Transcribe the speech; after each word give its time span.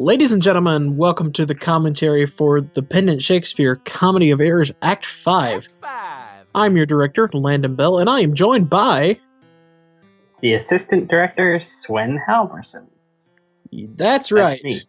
Ladies 0.00 0.32
and 0.32 0.40
gentlemen, 0.40 0.96
welcome 0.96 1.30
to 1.32 1.44
the 1.44 1.54
commentary 1.54 2.24
for 2.24 2.62
the 2.62 2.82
Pendant 2.82 3.20
Shakespeare 3.20 3.76
Comedy 3.76 4.30
of 4.30 4.40
Errors 4.40 4.72
Act 4.80 5.04
5. 5.04 5.68
Five. 5.78 6.46
I'm 6.54 6.74
your 6.74 6.86
director, 6.86 7.28
Landon 7.34 7.76
Beall, 7.76 7.98
and 7.98 8.08
I 8.08 8.20
am 8.20 8.34
joined 8.34 8.70
by. 8.70 9.20
The 10.40 10.54
assistant 10.54 11.08
director, 11.08 11.60
Swen 11.60 12.18
Halverson. 12.26 12.86
That's 13.70 13.90
That's 13.98 14.32
right. 14.32 14.64
me. 14.64 14.80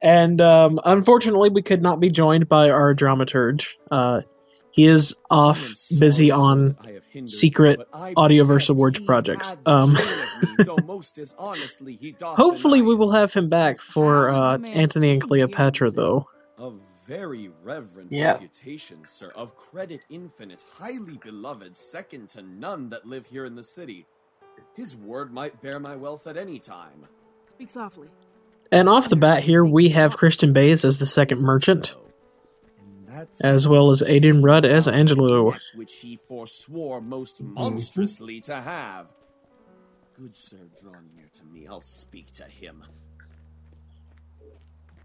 And 0.00 0.40
um, 0.40 0.78
unfortunately, 0.84 1.50
we 1.50 1.62
could 1.62 1.82
not 1.82 1.98
be 1.98 2.08
joined 2.08 2.48
by 2.48 2.70
our 2.70 2.94
dramaturge. 2.94 3.70
Uh, 3.90 4.20
he 4.72 4.86
is 4.86 5.16
off 5.30 5.60
busy 5.98 6.30
on 6.30 6.76
secret 7.24 7.80
Audioverse 7.92 8.70
Awards 8.70 9.00
projects. 9.00 9.56
Um, 9.66 9.96
hopefully, 12.22 12.82
we 12.82 12.94
will 12.94 13.10
have 13.10 13.32
him 13.32 13.48
back 13.48 13.80
for 13.80 14.30
uh, 14.30 14.56
the 14.58 14.68
Antony 14.68 15.10
and 15.12 15.22
Cleopatra, 15.22 15.90
though. 15.90 16.28
A 16.58 16.72
very 17.06 17.50
reverend 17.62 18.12
Yeah. 18.12 18.32
reputation, 18.32 18.98
sir, 19.04 19.32
of 19.34 19.56
credit 19.56 20.02
infinite, 20.10 20.64
highly 20.78 21.18
beloved, 21.24 21.76
second 21.76 22.28
to 22.30 22.42
none 22.42 22.88
that 22.90 23.06
live 23.06 23.26
here 23.26 23.44
in 23.44 23.54
the 23.56 23.64
city. 23.64 24.06
His 24.76 24.96
word 24.96 25.32
might 25.32 25.60
bear 25.60 25.80
my 25.80 25.96
wealth 25.96 26.26
at 26.26 26.36
any 26.36 26.58
time. 26.58 27.06
Speak 27.48 27.70
softly. 27.70 28.08
And 28.70 28.88
off 28.88 29.08
the 29.08 29.16
bat 29.16 29.42
here, 29.42 29.64
we 29.64 29.88
have 29.88 30.16
Christian 30.16 30.52
Bays 30.52 30.84
as 30.84 30.98
the 30.98 31.06
second 31.06 31.40
merchant. 31.40 31.86
So, 31.86 31.98
and 31.98 32.02
that's 32.02 32.09
as 33.42 33.66
well 33.66 33.90
as 33.90 34.02
Aiden 34.02 34.44
Rudd 34.44 34.64
as 34.64 34.88
Angelo. 34.88 35.54
Which 35.74 35.94
he 35.94 36.18
forswore 36.28 37.02
most 37.02 37.42
mm-hmm. 37.42 37.54
monstrously 37.54 38.40
to 38.42 38.54
have. 38.56 39.12
Good 40.14 40.36
sir, 40.36 40.58
draw 40.80 40.92
near 41.14 41.28
to 41.32 41.44
me. 41.44 41.66
I'll 41.66 41.80
speak 41.80 42.26
to 42.32 42.44
him. 42.44 42.84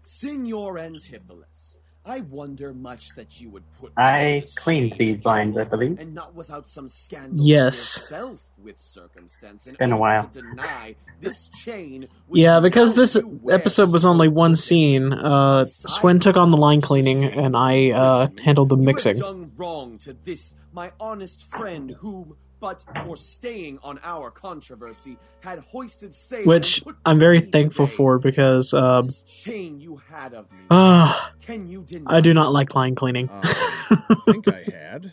Signor 0.02 0.76
Antipholus, 0.76 1.78
I 2.08 2.20
wonder 2.20 2.72
much 2.72 3.14
that 3.16 3.40
you 3.40 3.50
would 3.50 3.64
put 3.80 3.92
I 3.96 4.40
the 4.40 4.52
cleaned 4.56 4.94
these 4.96 5.24
lines, 5.24 5.58
I 5.58 5.64
believe. 5.64 5.98
and 5.98 6.14
not 6.14 6.34
without 6.36 6.68
some 6.68 6.88
scandal 6.88 7.44
Yes. 7.44 7.94
to 7.94 8.00
yourself 8.00 8.42
with 8.62 8.78
circumstance 8.78 9.66
and 9.66 9.76
Been 9.76 9.90
a 9.92 9.96
while. 9.96 10.28
to 10.28 10.40
deny 10.40 10.94
this 11.20 11.48
chain 11.48 12.06
Yeah, 12.30 12.60
because 12.60 12.94
this 12.94 13.18
episode 13.50 13.90
was 13.92 14.04
only 14.06 14.28
one 14.28 14.54
scene, 14.54 15.12
uh, 15.12 15.64
Swen 15.64 16.20
took 16.20 16.36
on 16.36 16.52
the 16.52 16.56
line 16.56 16.80
cleaning, 16.80 17.24
and 17.24 17.56
I 17.56 17.90
uh, 17.90 18.28
handled 18.44 18.68
the 18.68 18.76
You 18.76 18.82
have 18.82 18.86
mixing. 18.86 19.16
done 19.16 19.50
wrong 19.56 19.98
to 19.98 20.12
this, 20.12 20.54
my 20.72 20.92
honest 21.00 21.44
friend, 21.50 21.90
whom, 21.98 22.36
but 22.60 22.84
for 23.04 23.16
staying 23.16 23.78
on 23.82 23.98
our 24.02 24.30
controversy, 24.30 25.18
had 25.40 25.58
hoisted 25.60 26.14
sail. 26.14 26.44
Which 26.46 26.78
and 26.78 26.86
put 26.86 27.04
to 27.04 27.10
I'm 27.10 27.18
very 27.18 27.40
thankful 27.40 27.86
today. 27.86 27.96
for 27.96 28.18
because 28.18 28.72
uh, 28.74 29.02
This 29.02 29.22
chain 29.22 29.78
you 29.80 29.96
had 30.08 30.34
of 30.34 30.50
me. 30.52 30.58
ah, 30.70 31.32
Can 31.42 31.68
you 31.68 31.82
deny 31.82 32.16
I 32.16 32.20
do 32.20 32.32
not 32.34 32.48
it? 32.48 32.52
like 32.52 32.74
line 32.74 32.94
cleaning. 32.94 33.28
Uh, 33.28 33.42
I 33.44 34.14
think 34.24 34.48
I 34.48 34.62
had. 34.72 35.12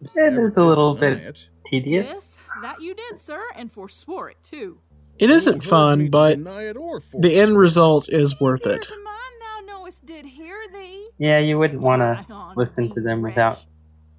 It 0.00 0.10
Never 0.16 0.48
is 0.48 0.56
a 0.56 0.64
little 0.64 0.94
bit 0.96 1.18
it. 1.18 1.48
tedious. 1.66 2.06
Yes, 2.06 2.38
that 2.62 2.80
you 2.82 2.94
did, 2.94 3.18
sir, 3.20 3.40
and 3.54 3.72
forswore 3.72 4.30
it 4.32 4.36
too. 4.42 4.78
It 5.18 5.28
Who 5.28 5.36
isn't 5.36 5.62
fun, 5.62 6.08
but 6.10 6.36
deny 6.36 6.62
it 6.62 6.76
or 6.76 7.00
the 7.20 7.38
end 7.38 7.56
result 7.56 8.08
is 8.08 8.38
worth 8.40 8.66
it. 8.66 8.82
to 8.82 8.88
thou 8.88 9.72
knowest 9.78 10.04
did 10.04 10.24
hear 10.26 10.56
thee. 10.72 11.06
Yeah, 11.18 11.38
you 11.38 11.58
wouldn't 11.58 11.80
want 11.82 12.00
to 12.02 12.52
listen 12.56 12.92
to 12.94 13.00
them 13.00 13.22
without. 13.22 13.64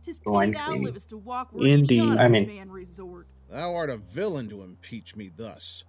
Tis 0.04 0.20
the 0.20 0.30
line 0.30 0.50
pity 0.50 0.58
thou 0.58 0.66
cleaning. 0.68 0.86
livest 0.86 1.10
to 1.10 1.18
walk 1.18 1.50
Indeed. 1.54 2.02
I 2.02 2.28
mean- 2.28 2.48
man 2.48 2.70
resort. 2.72 3.28
Thou 3.50 3.76
art 3.76 3.90
a 3.90 3.98
villain 3.98 4.50
to 4.50 4.64
impeach 4.64 5.16
me 5.16 5.32
thus. 5.36 5.84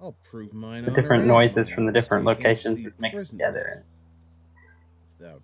I'll 0.00 0.12
prove 0.24 0.52
mine 0.54 0.84
The 0.84 0.90
different 0.90 1.26
noises 1.26 1.68
from 1.68 1.86
the 1.86 1.92
different 1.92 2.24
locations 2.24 2.78
thee 2.78 2.90
mixed 2.98 3.14
presently, 3.16 3.38
together. 3.44 3.84
Thou 5.18 5.40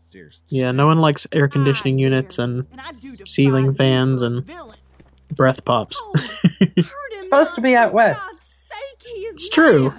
Yeah, 0.49 0.71
no 0.73 0.87
one 0.87 0.99
likes 0.99 1.27
air 1.33 1.49
conditioning 1.49 1.99
I 1.99 2.03
units 2.03 2.37
dare, 2.37 2.45
and 2.45 2.67
I 2.79 2.93
ceiling 3.25 3.75
fans 3.75 4.23
and 4.23 4.45
villain. 4.45 4.77
breath 5.35 5.65
pops. 5.65 6.01
Oh, 6.05 6.13
hurt 6.59 7.23
Supposed 7.23 7.55
to 7.55 7.63
be 7.63 7.75
out 7.75 7.95
west. 7.95 8.21
God's 8.21 8.39
sake, 8.69 9.03
he 9.03 9.21
is 9.23 9.37
It's 9.37 9.49
true. 9.49 9.93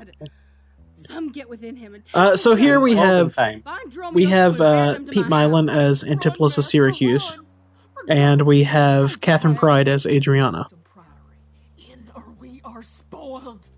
Mad. 1.09 1.15
Some 1.15 1.31
get 1.31 1.49
within 1.49 1.75
him 1.75 2.01
Uh, 2.13 2.35
so 2.37 2.55
here 2.55 2.79
we 2.79 2.95
have 2.95 3.33
time. 3.33 3.61
Find 3.61 3.91
Dromio 3.91 4.13
we 4.13 4.25
have 4.25 4.61
uh, 4.61 4.99
Pete 5.09 5.27
my 5.27 5.47
Milan 5.47 5.69
as 5.69 6.03
Run, 6.03 6.17
Antipholus 6.17 6.57
of 6.57 6.65
Syracuse, 6.65 7.39
and 8.07 8.41
we 8.41 8.63
have 8.63 9.21
Catherine 9.21 9.55
play. 9.55 9.59
Pride 9.59 9.87
as 9.87 10.05
Adriana. 10.05 10.65
Some 10.69 10.79
priory. 10.93 11.91
In 11.93 12.09
or 12.15 12.25
we 12.39 12.61
are 12.63 12.81
spoiled. 12.83 13.69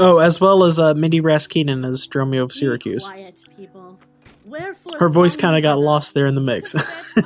Oh, 0.00 0.18
as 0.18 0.40
well 0.40 0.62
as 0.64 0.78
uh, 0.78 0.94
Mindy 0.94 1.20
Raskinen 1.20 1.84
as 1.84 2.06
Dromio 2.06 2.44
of 2.44 2.52
Syracuse. 2.52 3.08
quiet, 3.08 3.40
Her 4.98 5.08
voice 5.08 5.34
kind 5.34 5.56
of 5.56 5.62
got 5.62 5.80
lost 5.80 6.14
there 6.14 6.26
in 6.26 6.36
the 6.36 6.40
mix. 6.40 7.16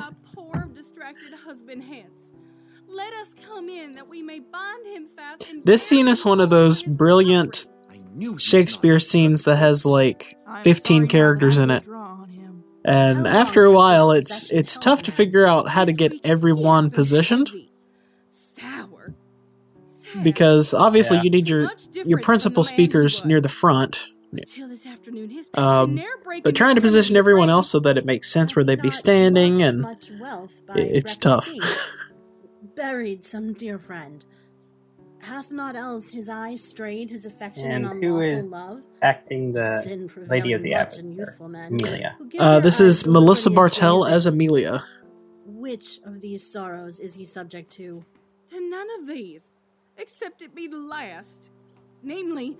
To 1.81 1.87
fetch 1.87 1.95
a 1.95 2.01
poor 2.01 2.03
distracted 2.03 2.03
husband 2.03 2.03
hence. 2.03 2.31
Let 2.87 3.13
us 3.13 3.35
come 3.45 3.69
in 3.69 3.91
that 3.93 4.07
we 4.07 4.21
may 4.21 4.39
bind 4.39 4.85
him 4.85 5.07
fast 5.07 5.49
and 5.49 5.65
This 5.65 5.81
scene 5.81 6.07
is 6.07 6.23
one 6.23 6.39
of 6.39 6.49
those 6.49 6.83
brilliant 6.83 7.67
I 7.91 7.97
knew 8.15 8.29
he 8.29 8.33
was 8.35 8.43
Shakespeare 8.43 8.99
scenes 8.99 9.43
that 9.43 9.55
has 9.57 9.85
like 9.85 10.37
15 10.61 11.07
characters 11.07 11.57
in 11.57 11.71
it. 11.71 11.83
draw 11.83 12.01
on 12.21 12.29
him. 12.29 12.63
And 12.85 13.27
after 13.27 13.63
a 13.63 13.71
while, 13.71 14.11
it's 14.11 14.51
it's 14.51 14.77
tough 14.77 15.03
to 15.03 15.11
figure 15.11 15.45
out 15.45 15.67
how 15.69 15.85
to 15.85 15.93
get 15.93 16.13
everyone 16.23 16.83
he 16.85 16.87
hath 16.87 16.91
been 16.91 16.95
positioned 16.97 17.51
Sour. 18.31 19.13
Because 20.21 20.73
obviously 20.73 21.17
Yeah. 21.17 21.23
you 21.23 21.29
need 21.31 21.49
your 21.49 21.71
your 22.05 22.19
principal 22.19 22.63
the 22.63 22.67
man 22.67 22.77
he 22.77 22.83
speakers 22.83 23.25
near 23.25 23.41
the 23.41 23.49
front, 23.49 24.07
Until 24.41 24.67
this 24.67 24.85
afternoon, 24.85 25.29
his 25.29 25.49
Um, 25.53 25.63
passion 25.63 25.95
ne'er 25.95 26.17
break 26.23 26.43
but 26.43 26.55
trying 26.55 26.75
to 26.75 26.81
position 26.81 27.15
everyone 27.15 27.49
else 27.49 27.69
so 27.69 27.79
that 27.81 27.97
it 27.97 28.05
makes 28.05 28.29
sense 28.29 28.55
where 28.55 28.63
they'd 28.65 28.81
be 28.81 28.91
standing, 28.91 29.61
and 29.61 29.83
wealth 30.19 30.61
by 30.67 30.75
it's 30.75 31.15
tough. 31.17 31.49
Buried 32.75 33.23
some 33.25 33.53
dear 33.53 33.77
friend. 33.77 34.25
Hath 35.19 35.51
not 35.51 35.75
else 35.75 36.09
his 36.09 36.27
eye 36.27 36.55
strayed 36.55 37.09
his 37.09 37.25
affection 37.25 37.71
And 37.71 37.85
in 37.85 38.03
who 38.03 38.19
unlawful 38.19 38.49
love? 38.49 38.83
acting 39.01 39.53
the 39.53 39.81
Sin 39.81 40.09
Lady 40.29 40.51
of 40.53 40.61
the 40.63 40.71
much 40.71 40.97
in 40.97 41.05
Abyss, 41.05 41.17
youthful 41.17 41.49
men, 41.49 41.77
Emilia? 41.79 42.17
Uh, 42.39 42.59
this 42.59 42.81
is 42.81 43.05
Melissa 43.05 43.49
Bartell 43.49 44.05
as 44.05 44.25
Emilia. 44.25 44.83
Which 45.45 45.99
of 46.05 46.19
these 46.19 46.45
sorrows 46.51 46.99
is 46.99 47.13
he 47.13 47.23
subject 47.25 47.71
to? 47.73 48.03
To 48.49 48.69
none 48.69 48.87
of 48.99 49.07
these, 49.07 49.51
except 49.97 50.41
it 50.41 50.53
be 50.53 50.67
the 50.67 50.77
last. 50.77 51.51
Namely, 52.01 52.57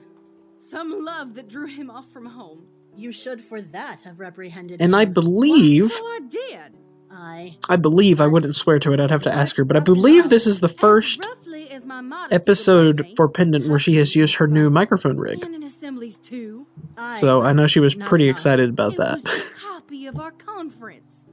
some 0.69 1.03
love 1.03 1.35
that 1.35 1.47
drew 1.47 1.67
him 1.67 1.89
off 1.89 2.11
from 2.11 2.25
home. 2.25 2.65
You 2.95 3.11
should 3.11 3.41
for 3.41 3.61
that 3.61 4.01
have 4.01 4.17
reprehended 4.17 4.77
And 4.79 4.95
I 4.95 5.05
believe, 5.05 5.89
Why, 5.89 5.97
so 5.97 6.05
I 6.05 6.19
did. 6.29 6.77
I. 7.11 7.57
I 7.69 7.75
believe, 7.75 8.21
I 8.21 8.27
wouldn't 8.27 8.55
swear 8.55 8.79
to 8.79 8.93
it. 8.93 8.99
I'd 8.99 9.11
have 9.11 9.23
to 9.23 9.33
ask 9.33 9.55
her, 9.57 9.65
but 9.65 9.77
I 9.77 9.81
believe 9.81 10.29
this 10.29 10.47
is 10.47 10.59
the 10.59 10.69
first 10.69 11.25
As 11.25 11.43
as 11.73 11.85
my 11.85 12.01
modesty 12.01 12.35
would 12.35 12.41
episode 12.41 13.07
for 13.15 13.27
Pendant 13.27 13.67
where 13.67 13.79
she 13.79 13.95
has 13.95 14.15
used 14.15 14.35
her 14.35 14.47
new 14.47 14.69
microphone 14.69 15.17
rig. 15.17 15.43
And 15.43 15.55
in 15.55 15.63
assemblies 15.63 16.17
too. 16.19 16.67
I. 16.97 17.15
So 17.15 17.41
I 17.41 17.53
know 17.53 17.67
she 17.67 17.79
was 17.79 17.95
pretty 17.95 18.29
excited 18.29 18.69
about 18.69 18.97
that. 18.97 19.23
copy 19.59 20.07
of 20.07 20.19
our 20.19 20.31
conference. 20.31 21.25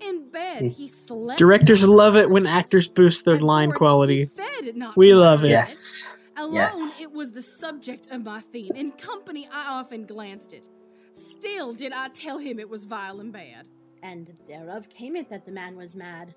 In 0.00 0.28
bed, 0.28 0.60
hmm. 0.60 0.68
he 0.68 0.86
slept. 0.86 1.38
Directors 1.38 1.84
love 1.84 2.16
it 2.16 2.28
when 2.28 2.46
actors 2.46 2.88
boost 2.88 3.24
their 3.24 3.38
line 3.38 3.72
quality. 3.72 4.18
he 4.18 4.24
fed 4.26 4.76
not 4.76 4.96
We 4.96 5.14
love 5.14 5.44
it. 5.44 5.50
Yes. 5.50 6.10
Alone, 6.36 6.52
Yes. 6.88 7.00
it 7.00 7.12
was 7.12 7.32
the 7.32 7.42
subject 7.42 8.08
of 8.10 8.24
my 8.24 8.40
theme. 8.40 8.72
In 8.74 8.92
company, 8.92 9.48
I 9.52 9.78
often 9.78 10.06
glanced 10.06 10.52
it. 10.52 10.68
Still 11.12 11.74
did 11.74 11.92
I 11.92 12.08
tell 12.08 12.38
him 12.38 12.58
it 12.58 12.68
was 12.68 12.84
vile 12.84 13.20
and 13.20 13.32
bad. 13.32 13.66
And 14.02 14.32
thereof 14.48 14.88
came 14.88 15.16
it 15.16 15.28
that 15.30 15.46
the 15.46 15.52
man 15.52 15.76
was 15.76 15.94
mad. 15.96 16.34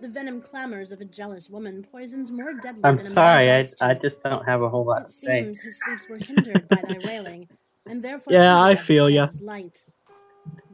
The 0.00 0.08
venom 0.08 0.42
clamors 0.42 0.92
of 0.92 1.00
a 1.00 1.04
jealous 1.04 1.48
woman 1.48 1.86
poisons 1.90 2.30
more 2.30 2.52
deadly 2.54 2.82
I'm 2.84 2.98
than 2.98 3.06
a 3.06 3.10
sorry, 3.10 3.50
I, 3.50 3.62
mad 3.62 3.74
I 3.80 3.94
dog's 3.94 4.02
just 4.02 4.22
don't 4.22 4.44
have 4.44 4.62
a 4.62 4.68
whole 4.68 4.84
lot 4.84 5.02
It 5.02 5.06
to 5.06 5.12
say. 5.12 5.42
seems 5.42 5.60
his 5.60 5.80
sleeps 5.80 6.08
were 6.08 6.18
hindered 6.18 6.68
by 6.68 6.82
thy 6.82 6.98
railing, 7.06 7.48
and 7.86 8.02
therefore 8.02 8.32
Yeah, 8.32 8.60
I 8.60 8.74
vision 8.74 8.78
of 8.78 8.78
his 8.78 8.86
feel 8.86 9.06
head 9.06 9.14
ya. 9.14 9.28
Light. 9.40 9.84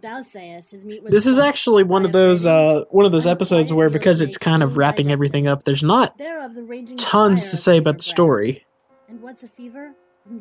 Thou 0.01 0.23
sayest 0.23 0.71
his 0.71 0.85
meat 0.85 1.03
was 1.03 1.13
This 1.13 1.27
is 1.27 1.39
actually 1.39 1.85
one 1.85 2.05
of 2.05 2.13
those 2.13 2.47
uh 2.47 2.85
one 2.91 3.07
of 3.07 3.13
those 3.13 3.27
episodes 3.27 3.73
where 3.73 3.91
because 3.91 4.21
it's 4.21 4.39
kind 4.39 4.63
of 4.63 4.77
wrapping 4.77 5.11
everything 5.11 5.47
up, 5.47 5.65
there's 5.65 5.83
not 5.83 6.17
Thereof 6.19 6.55
the 6.55 6.63
raging 6.63 6.97
tons 6.97 7.51
to 7.51 7.57
say 7.57 7.79
about 7.79 7.99
the 7.99 8.05
story. 8.05 8.65
And 9.09 9.21
what's 9.21 9.43
a 9.43 9.49
fever? 9.49 9.95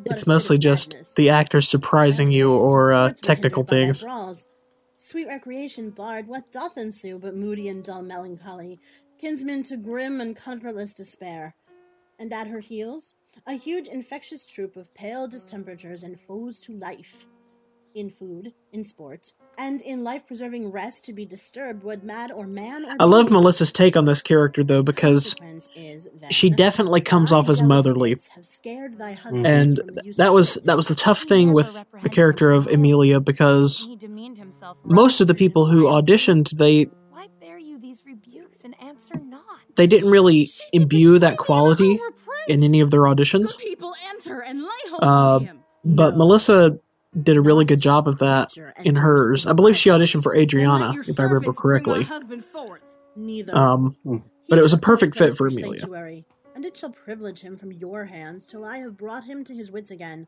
It's 0.04 0.26
mostly 0.26 0.58
just 0.58 1.16
the 1.16 1.30
actors 1.30 1.68
surprising 1.68 2.30
you 2.30 2.52
or 2.52 2.92
uh, 2.92 3.12
technical 3.20 3.64
hindered 3.64 3.70
by 3.70 3.76
thy 3.76 4.26
things. 4.26 4.46
Sweet 4.96 5.26
recreation 5.26 5.90
barred, 5.90 6.28
what 6.28 6.52
doth 6.52 6.78
ensue 6.78 7.18
but 7.18 7.34
moody 7.34 7.68
and 7.68 7.82
dull 7.82 8.02
melancholy, 8.02 8.78
kinsman 9.18 9.64
to 9.64 9.76
grim 9.76 10.20
and 10.20 10.36
comfortless 10.36 10.94
despair? 10.94 11.56
And 12.18 12.32
at 12.32 12.46
her 12.46 12.60
heels, 12.60 13.16
a 13.46 13.54
huge 13.54 13.88
infectious 13.88 14.46
troop 14.46 14.76
of 14.76 14.94
pale 14.94 15.26
distemperatures 15.26 16.04
and 16.04 16.20
foes 16.20 16.60
to 16.60 16.76
life. 16.76 17.26
In 17.94 18.10
food, 18.10 18.52
in 18.72 18.84
sport, 18.84 19.32
and 19.58 19.80
in 19.82 20.04
life 20.04 20.26
preserving 20.26 20.70
rest 20.70 21.04
to 21.06 21.12
be 21.12 21.24
disturbed, 21.26 21.82
would 21.82 22.04
mad 22.04 22.30
or 22.34 22.46
man 22.46 22.84
or 22.84 22.94
I 23.00 23.04
love 23.04 23.26
beast. 23.26 23.32
Melissa's 23.32 23.72
take 23.72 23.96
on 23.96 24.04
this 24.04 24.22
character 24.22 24.62
though 24.64 24.82
because 24.82 25.34
Consequence 25.34 25.68
is 25.74 26.08
then, 26.20 26.30
she 26.30 26.50
definitely 26.50 27.00
comes 27.00 27.32
off 27.32 27.48
as 27.48 27.62
motherly. 27.62 28.10
wits 28.10 28.28
have 28.28 28.46
scared 28.46 28.96
thy 28.98 29.12
husband 29.12 29.46
and 29.46 29.78
from 29.78 29.94
the 29.96 30.02
use 30.04 30.16
that 30.16 30.32
was 30.32 30.54
that 30.64 30.76
was 30.76 30.88
the 30.88 30.94
tough 30.94 31.22
thing 31.22 31.52
with 31.52 31.86
the 32.02 32.08
character 32.08 32.50
of 32.52 32.66
Emilia 32.68 33.20
because 33.20 33.86
He 33.88 33.96
demeaned 33.96 34.38
himself 34.38 34.76
most 34.84 35.20
of 35.20 35.26
the 35.26 35.34
people 35.34 35.66
who 35.66 35.84
auditioned 35.84 36.50
they 36.50 36.84
Why 37.10 37.26
bear 37.40 37.58
you 37.58 37.78
these 37.80 38.02
rebukes 38.06 38.58
and 38.64 38.74
answer 38.82 39.14
not? 39.18 39.42
they 39.76 39.86
didn't 39.86 40.10
really 40.10 40.48
imbue 40.72 41.18
that 41.18 41.38
quality 41.38 41.98
in 42.48 42.62
any 42.62 42.80
of 42.80 42.90
their 42.90 43.02
auditions 43.02 43.58
people 43.58 43.94
enter 44.10 44.40
and 44.42 44.62
lay 44.62 44.68
hold 44.90 45.02
Uh, 45.02 45.52
but 45.84 46.12
No. 46.12 46.18
Melissa 46.18 46.78
did 47.20 47.36
a 47.36 47.40
really 47.40 47.64
good 47.64 47.80
job 47.80 48.08
of 48.08 48.18
that 48.18 48.52
in 48.84 48.96
hers. 48.96 49.46
I 49.46 49.52
believe 49.52 49.76
she 49.76 49.90
auditioned 49.90 50.22
for 50.22 50.34
Adriana, 50.34 50.94
if 51.06 51.18
I 51.18 51.24
remember 51.24 51.52
servants 51.52 51.60
bring 51.60 51.82
my 51.84 52.04
correctly. 52.04 52.04
Neither. 53.16 53.56
Um, 53.56 53.96
but 54.48 54.58
it 54.58 54.62
was 54.62 54.72
a 54.72 54.78
perfect 54.78 55.16
fit 55.16 55.36
for 55.36 55.46
Emilia. 55.48 55.80
sanctuary, 55.80 56.24
and 56.54 56.64
it 56.64 56.76
shall 56.76 56.90
privilege 56.90 57.40
him 57.40 57.56
from 57.56 57.72
your 57.72 58.04
hands 58.04 58.46
till 58.46 58.64
I 58.64 58.78
have 58.78 58.96
brought 58.96 59.24
him 59.24 59.44
to 59.44 59.54
his 59.54 59.70
wits 59.70 59.90
again, 59.90 60.26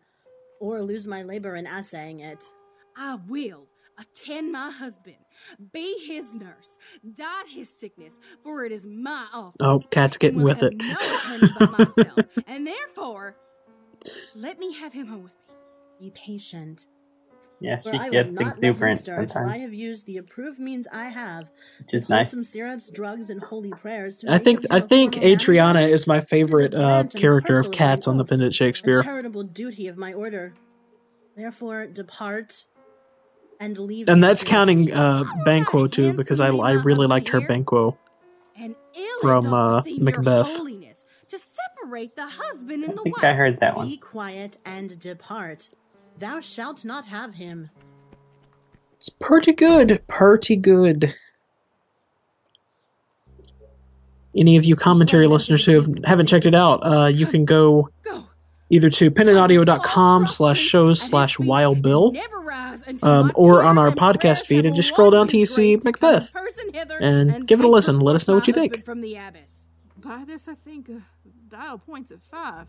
or 0.61 0.83
lose 0.83 1.07
my 1.07 1.23
labor 1.23 1.55
in 1.55 1.67
assaying 1.67 2.21
it. 2.21 2.45
I 2.97 3.19
will 3.29 3.67
attend 3.99 4.53
my 4.53 4.71
husband, 4.71 5.17
be 5.73 5.99
his 6.05 6.35
nurse, 6.35 6.79
diet 7.15 7.49
his 7.49 7.69
sickness, 7.69 8.19
for 8.43 8.65
it 8.65 8.73
is 8.73 8.87
my 8.87 9.27
office. 9.33 9.57
Oh, 9.61 9.81
cat's 9.91 10.19
getting 10.19 10.39
will 10.39 10.47
with 10.47 10.61
have 10.61 10.73
it. 10.73 10.77
No 10.79 10.97
attorney 10.97 11.53
but 11.59 11.79
myself, 11.79 12.19
and 12.47 12.67
therefore, 12.67 13.37
let 14.35 14.59
me 14.59 14.75
have 14.75 14.93
him 14.93 15.07
home 15.07 15.23
with 15.23 15.33
me. 15.33 15.42
Be 16.03 16.11
patient, 16.11 16.87
Yeah, 17.61 17.81
for 17.81 17.93
she 17.93 17.99
I 17.99 18.09
gets 18.11 18.33
not 18.33 18.61
let 18.61 18.65
him 18.65 18.65
exuberant 18.65 18.99
stir 18.99 19.27
I 19.37 19.59
have 19.59 19.73
used 19.73 20.05
the 20.07 20.17
approved 20.17 20.59
means 20.59 20.89
I 20.93 21.05
have, 21.11 21.45
which 21.79 21.93
with 21.93 22.03
is 22.03 22.09
nice. 22.09 22.27
wholesome 22.27 22.43
syrups, 22.43 22.91
drugs, 22.91 23.31
and 23.31 23.41
holy 23.41 23.71
prayers. 23.71 24.19
To 24.19 24.33
I 24.33 24.39
think 24.39 24.65
of 24.65 24.65
him 24.65 24.73
I 24.73 24.79
a 24.79 24.81
think 24.81 25.15
formal 25.15 25.31
Adriana 25.31 25.79
again. 25.83 25.95
is 25.95 26.07
my 26.09 26.21
favorite 26.23 26.75
uh, 26.75 27.05
character 27.05 27.61
of 27.61 27.67
parcel 27.67 27.71
of 27.71 27.79
Cats 27.79 28.07
my 28.09 28.11
on 28.11 28.17
the 28.17 28.25
oath, 28.25 28.29
Pendant 28.31 28.53
A 28.53 28.53
Shakespeare. 28.53 29.03
charitable 29.05 29.45
duty 29.45 29.87
of 29.87 29.97
my 29.97 30.13
order. 30.13 30.55
Therefore, 31.37 31.87
depart 31.87 32.65
and 33.61 33.79
leave. 33.79 34.09
And 34.09 34.25
that's 34.25 34.43
counting 34.43 34.93
uh, 34.93 35.23
Banquo 35.45 35.87
too, 35.87 36.15
because 36.15 36.41
I 36.41 36.49
I 36.49 36.73
really 36.73 37.07
liked 37.07 37.29
her. 37.29 37.41
Banquo. 37.41 37.97
From, 39.21 39.47
uh, 39.55 39.83
Macbeth. 39.99 40.49
To 41.29 41.39
separate 41.39 42.17
the 42.17 42.27
husband 42.27 42.85
and 42.85 42.93
I 42.93 42.97
the 42.97 43.03
think 43.05 43.17
wife. 43.17 43.25
I 43.25 43.33
heard 43.35 43.61
that 43.61 43.77
one. 43.77 43.89
Be 43.89 43.97
quiet 43.97 44.59
and 44.67 44.99
depart. 44.99 45.69
Thou 46.19 46.41
shalt 46.41 46.85
not 46.85 47.07
have 47.07 47.35
him. 47.35 47.71
It's 48.95 49.09
pretty 49.09 49.53
good, 49.53 50.03
pretty 50.07 50.57
good. 50.57 51.15
Any 54.37 54.57
of 54.57 54.65
you 54.65 54.77
commentary 54.77 55.27
listeners 55.27 55.67
who 55.67 55.81
have, 55.81 55.95
haven't 56.05 56.27
checked 56.27 56.47
it 56.47 56.55
out, 56.55 56.77
uh, 56.87 57.07
you 57.07 57.27
can 57.27 57.45
go 57.45 57.91
Go. 58.03 58.25
either 58.71 58.89
to 58.89 59.11
pendantaudio.com 59.11 60.29
slash 60.29 60.59
shows 60.61 61.03
slash 61.03 61.39
wild 61.39 61.83
bill 61.83 62.13
um, 63.03 63.33
or 63.35 63.63
on 63.63 63.77
our 63.77 63.91
podcast 63.91 64.47
feed 64.47 64.65
and 64.65 64.75
just 64.75 64.89
scroll 64.89 65.11
down 65.11 65.29
till 65.29 65.41
you 65.41 65.47
see 65.47 65.77
Macbeth 65.85 66.33
and 67.01 67.47
give 67.47 67.59
it 67.59 67.65
a 67.65 67.69
listen. 67.69 67.99
Let 67.99 68.17
us 68.17 68.27
know 68.27 68.35
what 68.35 68.47
you 68.47 68.55
think. 68.55 68.85
From 68.85 69.01
the 69.01 69.17
abbess. 69.17 69.69
By 69.99 70.25
this, 70.25 70.49
I 70.49 70.55
think 70.55 70.89
uh, 70.89 70.95
dial 71.49 71.79
points 71.79 72.11
at 72.11 72.23
five. 72.23 72.69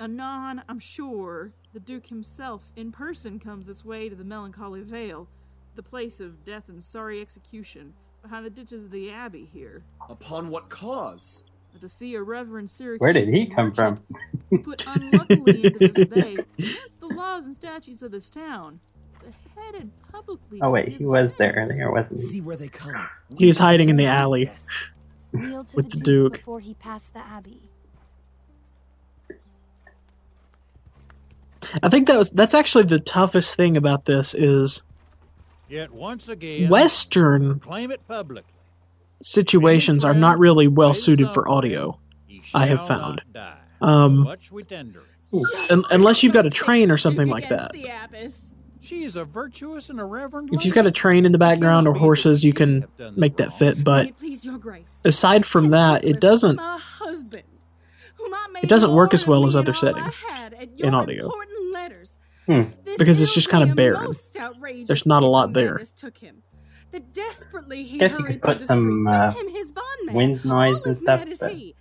Anon, 0.00 0.62
I'm 0.68 0.78
sure 0.78 1.52
the 1.78 1.84
Duke 1.84 2.08
himself 2.08 2.62
in 2.74 2.90
person 2.90 3.38
comes 3.38 3.64
this 3.64 3.84
way 3.84 4.08
to 4.08 4.16
the 4.16 4.24
Melancholy 4.24 4.80
Vale, 4.80 5.28
the 5.76 5.82
place 5.82 6.18
of 6.18 6.44
death 6.44 6.64
and 6.68 6.82
sorry 6.82 7.20
execution, 7.20 7.94
behind 8.20 8.44
the 8.44 8.50
ditches 8.50 8.86
of 8.86 8.90
the 8.90 9.12
Abbey 9.12 9.48
here, 9.52 9.84
Upon 10.10 10.50
what 10.50 10.68
cause? 10.70 11.44
to 11.80 11.88
see 11.88 12.16
a 12.16 12.22
Reverend 12.22 12.68
Syracuse. 12.68 12.98
Where 12.98 13.12
did 13.12 13.28
he 13.28 13.46
come 13.46 13.72
from? 13.72 14.00
put 14.64 14.84
unluckily 14.88 15.66
into 15.66 15.78
this 15.92 16.08
bay 16.08 16.36
against 16.58 16.98
the 16.98 17.06
laws 17.06 17.44
and 17.44 17.54
statutes 17.54 18.02
of 18.02 18.10
this 18.10 18.28
town, 18.28 18.80
beheaded 19.54 19.88
publicly. 20.10 20.58
Oh 20.60 20.70
wait, 20.72 20.88
he 20.98 21.06
was 21.06 21.30
there 21.38 21.50
offense. 21.52 21.70
earlier, 21.74 21.92
wasn't 21.92 22.16
he? 22.16 22.22
See 22.24 22.40
where 22.40 22.56
they 22.56 22.66
come. 22.66 23.08
He's 23.38 23.56
hiding 23.58 23.88
in 23.88 23.94
the 23.96 24.06
alley. 24.06 24.50
Kneel 25.32 25.62
to 25.62 25.76
With 25.76 25.90
the, 25.90 25.98
the 25.98 26.02
Duke, 26.04 26.32
Duke. 26.32 26.40
before 26.40 26.58
he 26.58 26.74
passed 26.74 27.12
the 27.12 27.20
abbey. 27.20 27.67
I 31.82 31.88
think 31.88 32.06
that 32.08 32.18
was 32.18 32.30
that's 32.30 32.54
actually 32.54 32.84
the 32.84 33.00
toughest 33.00 33.56
thing 33.56 33.76
about 33.76 34.04
this 34.04 34.34
is 34.34 34.82
Yet 35.68 35.92
once 35.92 36.28
again, 36.28 36.70
Western 36.70 37.60
claim 37.60 37.90
it 37.90 38.06
publicly. 38.08 38.50
situations 39.20 40.04
are 40.04 40.14
not 40.14 40.38
really 40.38 40.68
well 40.68 40.94
suited 40.94 41.32
for 41.32 41.48
audio. 41.48 41.98
I 42.54 42.66
have 42.66 42.86
found. 42.86 43.22
Um, 43.80 44.20
Much 44.20 44.50
we 44.50 44.62
tender 44.62 45.00
it. 45.32 45.70
Un- 45.70 45.84
unless 45.90 46.22
you've 46.22 46.32
got 46.32 46.46
a 46.46 46.50
train 46.50 46.90
or 46.90 46.96
something 46.96 47.28
like 47.28 47.48
that. 47.50 47.72
The. 47.72 48.32
She 48.80 49.04
is 49.04 49.16
a 49.16 49.24
virtuous 49.26 49.90
and 49.90 50.00
a 50.00 50.04
reverend. 50.04 50.48
If 50.54 50.64
you've 50.64 50.74
got 50.74 50.86
a 50.86 50.90
train 50.90 51.26
in 51.26 51.32
the 51.32 51.38
background 51.38 51.86
or 51.86 51.94
horses, 51.94 52.42
you 52.42 52.54
can 52.54 52.86
make 53.16 53.36
that 53.36 53.58
fit. 53.58 53.84
But 53.84 54.04
May 54.04 54.08
it 54.08 54.18
please 54.18 54.44
your 54.46 54.56
grace. 54.56 55.02
aside 55.04 55.44
from 55.44 55.70
that, 55.70 56.04
it 56.04 56.20
doesn't. 56.20 56.56
My 56.56 56.78
husband, 56.78 57.42
whom 58.14 58.32
I 58.32 58.46
made 58.52 58.64
It 58.64 58.70
doesn't 58.70 58.94
work 58.94 59.12
as 59.12 59.26
well 59.26 59.44
as 59.44 59.56
other 59.56 59.72
and 59.72 59.84
all 59.84 60.04
I 60.04 60.10
settings 60.10 60.22
in 60.78 60.94
audio. 60.94 61.28
Important 62.48 62.76
letters. 62.76 62.94
Hmm. 62.94 62.96
Because 62.98 63.22
it's 63.22 63.34
just 63.34 63.50
kinda 63.50 63.74
barren. 63.74 64.12
There's 64.86 65.06
not 65.06 65.22
a 65.22 65.26
lot 65.26 65.52
there. 65.52 65.72
madness 65.72 65.92
Took 65.92 66.18
him. 66.18 66.42
That 66.90 67.12
desperately 67.12 67.84
he 67.84 67.98
Guess 67.98 68.18
you 68.18 68.24
could 68.24 68.40
put 68.42 68.60
some, 68.62 69.06
uh, 69.06 69.32
his 69.52 69.70
wind 70.08 70.44
noise 70.44 70.76
all 70.76 70.82
and 70.84 70.96
stuff, 70.96 71.24
but- 71.38 71.52
he, 71.52 71.74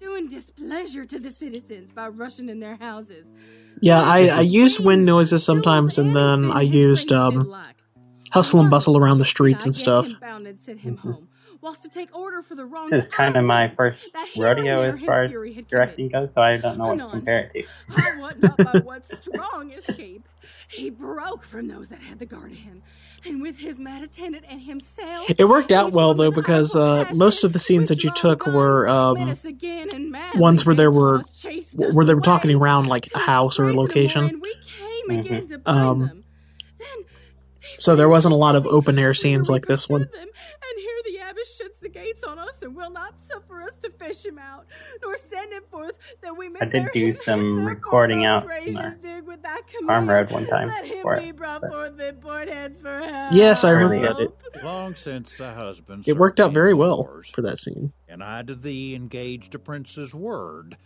doing 0.00 0.28
displeasure 0.28 1.04
to 1.04 1.18
the 1.18 1.30
citizens 1.30 1.90
by 1.90 2.08
rushing 2.08 2.48
in 2.48 2.60
their 2.60 2.76
houses. 2.76 3.32
Yeah, 3.80 4.00
I, 4.00 4.18
I 4.28 4.42
His 4.42 4.52
used 4.54 4.84
wind 4.84 5.06
noises 5.06 5.44
sometimes, 5.44 5.98
and 5.98 6.14
then 6.14 6.50
I 6.52 6.62
used 6.62 7.12
um, 7.12 7.54
hustle 8.30 8.60
and 8.60 8.70
bustle 8.70 8.96
around 8.98 9.18
the 9.18 9.24
streets 9.24 9.64
I 9.64 9.68
and 9.68 9.74
get 9.74 9.80
stuff. 9.80 10.06
him 10.78 11.28
bound 11.60 11.60
and 11.60 11.60
sent 11.60 11.60
him 11.60 11.60
home, 11.60 11.62
whilst 11.62 11.82
to 11.82 11.88
take 11.88 12.16
order 12.16 12.42
for 12.42 12.54
the 12.54 12.64
wrongs 12.66 12.90
This 12.90 13.04
is 13.06 13.10
kind 13.10 13.36
of 13.36 13.44
my 13.44 13.68
first 13.76 14.12
that 14.12 14.28
here 14.28 14.46
and 14.46 14.58
rodeo 14.58 14.82
as 14.82 15.00
far 15.00 15.24
as 15.24 15.30
fury 15.30 15.52
had 15.52 15.68
directing 15.68 16.08
goes, 16.08 16.32
so 16.34 16.42
I 16.42 16.56
don't 16.56 16.78
know 16.78 16.88
what 16.88 16.98
to 16.98 17.10
compare 17.10 17.38
it 17.40 17.52
to. 17.52 17.68
I 17.96 18.18
what 18.18 18.40
not 18.40 18.56
by 18.58 18.78
what 18.80 19.06
strong 19.06 19.70
escape 19.76 20.28
he 20.68 20.90
broke 20.90 21.42
from 21.44 21.68
those 21.68 21.88
that 21.90 22.00
had 22.00 22.18
the 22.18 22.26
guard 22.26 22.52
of 22.52 22.58
him, 22.58 22.82
and 23.26 23.42
with 23.42 23.58
his 23.58 23.78
mad 23.78 24.02
attendant 24.02 24.44
and 24.48 24.60
himself. 24.60 25.28
It 25.38 25.44
worked 25.48 25.72
out 25.72 25.92
well 25.92 26.14
though 26.14 26.30
because 26.30 26.74
uh, 26.74 27.06
most 27.14 27.44
of 27.44 27.52
the 27.52 27.58
scenes 27.58 27.88
that 27.90 28.02
you 28.04 28.10
took 28.10 28.46
were 28.46 28.88
um, 28.88 29.28
again 29.44 29.90
and 29.92 30.16
ones 30.36 30.64
where 30.64 30.74
there 30.74 30.90
were 30.90 31.18
us, 31.20 31.36
chased 31.40 31.78
us 31.80 31.94
where 31.94 32.04
they 32.06 32.14
were 32.14 32.20
talking 32.20 32.54
around 32.54 32.86
like 32.86 33.08
a 33.14 33.18
house 33.18 33.58
or 33.58 33.68
a 33.68 33.74
location. 33.74 34.22
Lord, 34.22 34.32
and 34.34 34.42
we 34.42 34.54
came 34.54 35.08
Mhm. 35.08 35.20
again 35.20 35.46
to 35.48 35.58
bind 35.58 35.78
Um, 35.78 36.00
them. 36.00 36.24
Then 36.78 36.88
they 37.62 37.68
So 37.78 37.96
there 37.96 38.08
wasn't 38.08 38.34
a 38.34 38.38
lot 38.38 38.56
of 38.56 38.66
open 38.66 38.98
air 38.98 39.12
scenes 39.14 39.50
like 39.50 39.66
this 39.66 39.88
one. 39.88 40.06
pursued 40.06 40.14
them, 40.20 40.28
and 40.28 40.80
here 40.80 40.90
the 41.80 41.88
abbess 41.88 41.92
shuts 41.92 41.94
the 41.94 42.00
gates 42.00 42.24
on 42.24 42.38
us 42.38 42.62
and 42.62 42.74
will 42.76 42.90
not 42.90 43.20
suffer 43.22 43.62
us 43.62 43.76
to 43.76 43.90
fish 43.90 44.24
him 44.24 44.38
out, 44.38 44.66
nor 45.02 45.16
send 45.16 45.52
him 45.52 45.62
forth 45.70 45.96
that 46.22 46.36
we 46.36 46.48
may 46.48 46.60
I 46.60 46.64
did 46.66 46.88
do 46.92 47.14
some 47.16 47.64
recording 47.64 48.24
out 48.24 48.46
most 48.46 48.52
in 48.68 48.74
gracious 48.74 48.76
our 48.76 48.90
Duke, 49.20 49.26
with 49.26 49.42
thy 49.42 49.58
farm 49.86 50.08
road 50.08 50.30
one 50.30 50.46
time 50.46 50.68
Let 50.68 50.84
him 50.86 51.02
for 51.02 51.20
be 51.20 51.32
brought 51.32 51.60
but- 51.62 51.70
forth 51.70 52.00
in 52.00 52.16
port 52.16 52.48
heads 52.48 52.78
for 52.80 52.98
help. 53.00 53.32
Yes, 53.34 53.64
I 53.64 53.70
Really 53.70 53.96
remember 53.96 54.22
it. 54.22 54.38
that. 54.52 54.60
It, 54.60 54.64
Long 54.64 54.94
since 54.94 55.36
the 55.36 55.52
husband 55.52 56.04
it 56.06 56.16
worked 56.16 56.40
out 56.40 56.52
very 56.52 56.74
well 56.74 56.98
wars, 56.98 57.30
for 57.30 57.42
that 57.42 57.58
scene. 57.58 57.92
And 58.08 58.22
I 58.22 58.42
to 58.42 58.54
thee 58.54 58.94
engaged 58.94 59.54
a 59.54 59.58
prince's 59.58 60.14
word, 60.14 60.76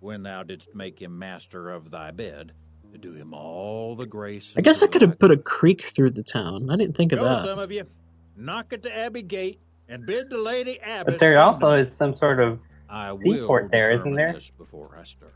when 0.00 0.22
thou 0.22 0.42
didst 0.42 0.74
make 0.74 1.00
him 1.00 1.18
master 1.18 1.70
of 1.70 1.90
thy 1.90 2.10
bed, 2.10 2.52
to 2.92 2.98
do 2.98 3.12
him 3.14 3.32
all 3.34 3.96
the 3.96 4.06
grace. 4.06 4.54
I 4.56 4.60
guess 4.60 4.82
I 4.82 4.86
could 4.86 5.02
have 5.02 5.18
put 5.18 5.30
a 5.30 5.36
creek 5.36 5.82
through 5.82 6.10
the 6.10 6.22
town. 6.22 6.68
I 6.70 6.76
didn't 6.76 6.96
think 6.96 7.12
of 7.12 7.18
Go, 7.20 7.24
that. 7.24 7.42
some 7.42 7.58
of 7.58 7.72
you, 7.72 7.84
knock 8.36 8.72
at 8.72 8.82
the 8.82 8.94
abbey 8.96 9.22
gate 9.22 9.58
and 9.94 10.04
bid 10.04 10.28
the 10.28 10.38
lady 10.38 10.78
abbess. 10.82 11.04
But 11.06 11.18
there 11.20 11.38
also 11.40 11.72
is 11.72 11.96
some 11.96 12.16
sort 12.16 12.40
of 12.40 12.58
I 12.88 13.14
seaport 13.16 13.64
will 13.64 13.68
there, 13.70 13.90
isn't 13.92 13.98
determine 13.98 14.14
there? 14.16 14.32
this 14.34 14.50
before 14.50 14.96
I 14.98 15.04
stir. 15.04 15.32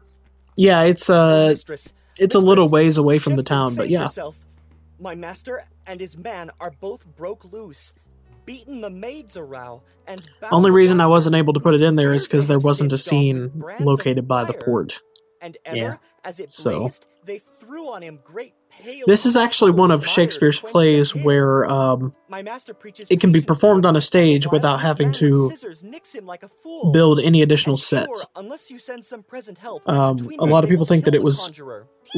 Yeah, 0.57 0.83
it's 0.83 1.09
uh, 1.09 1.47
Mistress, 1.51 1.93
it's 2.19 2.35
a 2.35 2.41
little 2.41 2.69
ways 2.69 2.99
away 2.99 3.19
from 3.19 3.37
the 3.37 3.43
town, 3.45 3.77
but 3.77 3.89
yeah. 3.89 4.03
yourself. 4.03 4.37
My 5.01 5.15
master 5.15 5.63
and 5.87 6.01
his 6.01 6.17
man 6.19 6.51
are 6.61 6.73
both 6.81 7.07
broke 7.15 7.45
loose, 7.53 7.95
beaten 8.45 8.81
the 8.81 8.91
maids 8.91 9.37
a 9.37 9.45
row, 9.45 9.83
and 10.09 10.21
bound 10.41 10.53
Only 10.53 10.73
reason 10.73 11.01
I 11.01 11.07
wasn't 11.07 11.37
able 11.37 11.53
to 11.53 11.61
put 11.61 11.75
it 11.75 11.83
in 11.83 11.95
there 11.95 12.13
is 12.13 12.27
because 12.27 12.49
there 12.49 12.59
wasn't 12.59 12.93
a 12.93 12.97
had 12.97 13.01
singed 13.01 13.39
off 13.47 13.55
with 13.55 13.77
scene 13.79 13.87
located 13.87 14.27
by 14.27 14.43
the 14.45 14.55
port. 14.55 14.95
And 15.41 15.57
ever, 15.65 15.77
Yeah. 15.77 15.97
as 16.25 16.41
it 16.41 16.53
So- 16.53 16.81
blazed, 16.81 17.07
they 17.25 17.39
threw 17.39 17.93
on 17.93 18.03
him 18.03 18.19
great 18.25 18.55
pale. 18.55 18.58
This 19.07 19.27
is 19.27 19.37
actually 19.37 19.73
one 19.73 19.91
of 19.91 20.07
Shakespeare's 20.07 20.61
plays 20.61 21.15
where 21.15 21.65
um, 21.67 22.15
it 23.11 23.21
can 23.21 23.33
be 23.33 23.41
performed 23.41 23.85
on 23.85 23.97
a 23.97 24.01
stage 24.01 24.47
without 24.47 24.81
having 24.81 25.13
to 25.15 25.51
build 26.93 27.21
any 27.21 27.43
additional 27.43 27.77
sets. 27.77 28.27
Um, 29.87 30.31
a 30.39 30.45
lot 30.45 30.65
of 30.65 30.71
people 30.71 30.87
think 30.87 31.05
that 31.05 31.15
it 31.15 31.23
was 31.23 31.51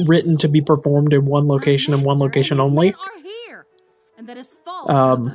written 0.05 0.37
to 0.37 0.47
be 0.47 0.61
performed 0.61 1.13
in 1.13 1.25
one 1.25 1.47
location 1.47 1.93
and 1.93 2.03
one 2.05 2.17
location 2.17 2.59
only. 2.59 2.93
Um. 4.87 5.33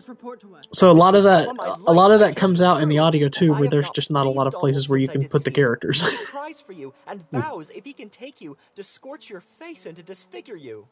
So 0.73 0.91
a 0.91 0.93
lot 0.93 1.15
of 1.17 1.25
that, 1.25 1.49
a 1.87 1.93
lot 1.93 2.13
of 2.13 2.21
that 2.21 2.37
comes 2.37 2.63
out 2.63 2.83
in 2.83 2.89
the 2.89 2.99
audio 3.01 3.29
too, 3.29 3.53
where 3.53 3.69
there's 3.69 3.91
just 3.91 4.11
not 4.13 4.27
a 4.27 4.31
lot 4.31 4.47
of 4.47 4.53
places 4.55 4.89
where 4.89 4.99
you 4.99 5.09
can 5.09 5.29
put 5.29 5.43
the 5.45 5.51
characters. 5.51 6.03
For 6.67 6.73
you 6.73 6.95
and 7.07 7.25
vows 7.33 7.71
if 7.71 7.85
he 7.85 7.93
can 7.93 8.09
take 8.11 8.41
you 8.41 8.57
to 8.77 8.85
scorch 8.85 9.29
your 9.29 9.41
face 9.41 9.87
and 9.87 9.97
to 9.97 10.03
disfigure 10.03 10.57
you. 10.57 10.87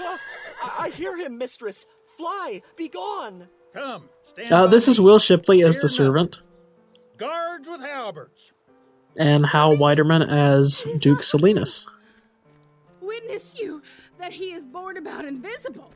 Ah, 0.00 0.18
I, 0.62 0.84
I 0.86 0.90
hear 0.90 1.16
him, 1.16 1.38
mistress. 1.38 1.86
Fly, 2.16 2.62
be 2.76 2.88
gone. 2.88 3.48
Come, 3.74 4.08
stand 4.24 4.52
Uh, 4.52 4.66
this 4.66 4.86
is. 4.88 5.00
Will 5.00 5.18
Shipley 5.18 5.62
as 5.64 5.78
the 5.78 5.88
servant, 5.88 6.40
Guards 7.16 7.68
with 7.68 7.80
halberds. 7.80 8.52
and 9.16 9.46
Hal 9.46 9.76
Weiderman 9.76 10.28
as 10.30 10.86
Duke 11.00 11.20
Solinus. 11.20 11.86
Witness 13.00 13.54
you 13.58 13.82
that 14.18 14.32
he 14.32 14.52
is 14.52 14.64
born 14.64 14.96
about 14.96 15.24
invisible. 15.24 15.92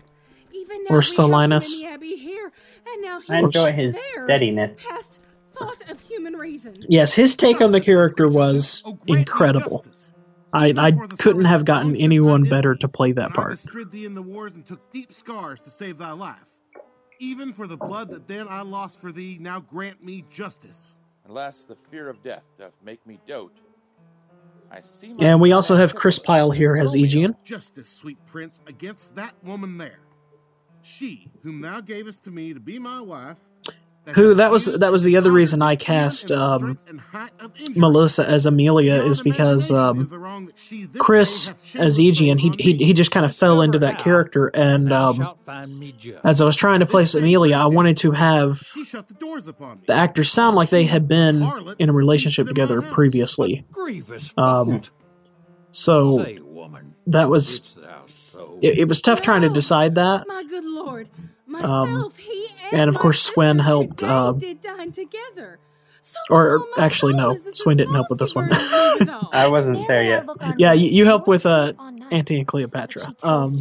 Even 0.53 0.85
now 0.85 0.95
Or 0.95 0.99
we 0.99 1.05
have 1.05 1.05
Solinus. 1.05 1.75
him 1.75 1.81
in 1.81 1.87
the 1.87 1.93
abbey 1.93 2.17
here, 2.17 2.53
and 2.89 3.03
now 3.03 3.21
he 3.21 3.33
I 3.33 3.39
enjoy 3.41 3.73
his 3.73 3.95
there, 3.95 4.25
steadiness. 4.25 4.83
Past 4.89 5.21
thought 5.53 5.91
of 5.91 6.01
human 6.01 6.35
reason. 6.35 6.73
Yes, 6.89 7.13
his 7.15 7.35
take 7.37 7.61
on 7.61 7.73
the 7.73 7.81
character 7.81 8.27
was 8.29 8.85
incredible. 9.07 9.85
I, 10.57 10.73
I 10.77 10.93
couldn't 11.19 11.45
have 11.45 11.65
gotten 11.65 11.97
anyone 11.97 12.45
better 12.45 12.75
to 12.75 12.89
play 12.89 13.13
that 13.13 13.31
When 13.31 13.33
I 13.33 13.35
part. 13.35 13.91
thee 13.91 14.07
in 14.07 14.15
the 14.15 14.23
wars 14.23 14.57
and 14.57 14.65
took 14.65 14.91
deep 14.91 15.13
scars 15.13 15.61
to 15.61 15.71
save 15.71 15.99
thy 15.99 16.13
life. 16.13 16.51
Even 17.19 17.53
for 17.53 17.67
the 17.67 17.77
blood 17.77 18.11
that 18.11 18.27
then 18.27 18.47
I 18.49 18.63
lost 18.63 19.01
for 19.01 19.13
thee, 19.13 19.39
now 19.41 19.61
grant 19.61 20.03
me 20.05 20.25
justice. 20.31 20.97
Unless 21.27 21.65
the 21.65 21.77
fear 21.91 22.09
of 22.09 22.23
death 22.23 22.45
doth 22.59 22.75
make 22.85 23.07
me 23.07 23.19
dote. 23.27 23.59
I 24.71 24.81
see 24.81 25.13
And 25.21 25.41
we 25.41 25.53
also 25.53 25.77
have 25.77 25.95
Chris 25.95 26.19
Pyle 26.19 26.51
here 26.51 26.77
as 26.77 26.97
Aegeon. 26.97 27.37
Justice, 27.45 27.89
sweet 27.89 28.19
prince, 28.27 28.61
against 28.67 29.15
that 29.17 29.35
woman 29.45 29.77
there. 29.77 30.01
She, 30.83 31.31
whom 31.43 31.61
thou 31.61 31.81
gavest 31.81 32.25
to 32.25 32.31
me 32.31 32.55
to 32.55 32.61
be 32.61 32.79
my 32.79 33.01
wife, 33.01 33.39
Who 34.15 34.35
that 34.35 34.53
was 34.53 34.67
that 34.67 34.93
was 34.93 35.03
the 35.03 35.17
other 35.17 35.33
reason 35.33 35.63
I 35.63 35.75
cast 35.77 36.31
um, 36.31 36.79
Melissa 37.75 38.29
as 38.29 38.47
Emilia 38.47 39.03
is 39.05 39.21
because 39.21 39.71
um, 39.73 40.07
Chris 40.99 41.75
as 41.75 41.99
Aegeon 41.99 42.39
he 42.39 42.55
he 42.59 42.77
he 42.77 42.93
just 42.93 43.11
kind 43.11 43.27
of 43.27 43.35
fell 43.35 43.63
into 43.63 43.81
that 43.81 43.99
character 43.99 44.47
and 44.47 44.93
um, 44.93 45.35
as 46.25 46.41
I 46.41 46.45
was 46.45 46.55
trying 46.57 46.81
to 46.81 46.87
place 46.87 47.15
Emilia 47.15 47.57
I 47.57 47.67
wanted 47.67 47.97
to 47.99 48.13
have 48.13 48.61
the 49.87 49.93
actors 49.93 50.31
sound 50.31 50.55
like 50.57 50.69
they 50.71 50.85
had 50.85 51.09
been 51.09 51.43
in 51.79 51.89
a 51.89 51.93
relationship 51.93 52.47
together 52.47 52.83
previously. 52.83 53.65
Um, 54.37 54.83
so 55.73 56.25
that 57.09 57.29
was 57.29 57.77
so 58.07 58.59
it, 58.63 58.79
it 58.79 58.89
was 58.89 59.01
tough 59.03 59.21
trying 59.23 59.43
to 59.43 59.49
decide 59.49 59.97
that. 59.97 60.27
My 60.29 60.43
good 60.45 60.65
lord, 60.65 61.09
Um, 61.17 61.53
myself, 61.53 62.17
he 62.17 62.49
and, 62.73 62.81
and 62.83 62.89
of 62.91 62.99
course 62.99 63.21
sister 63.21 63.35
Swen 63.35 63.59
helped 63.59 64.03
uh, 64.03 64.33
did 64.33 64.61
dine 64.61 64.93
together. 64.93 65.59
So 66.01 66.19
or 66.31 66.65
actually 66.79 67.15
no 67.15 67.33
is 67.33 67.43
Swen 67.55 67.77
didn't 67.77 67.95
help 67.95 68.11
with 68.11 68.21
this 68.21 68.35
one. 68.35 68.49
I 68.53 69.49
wasn't 69.51 69.89
there 69.89 70.05
yet. 70.05 70.29
yeah, 70.57 70.73
you, 70.73 70.89
you 70.89 71.05
help 71.05 71.27
with 71.27 71.47
uh, 71.47 71.73
Antony 72.13 72.41
and 72.41 72.49
Cleopatra. 72.49 73.15
Um, 73.25 73.57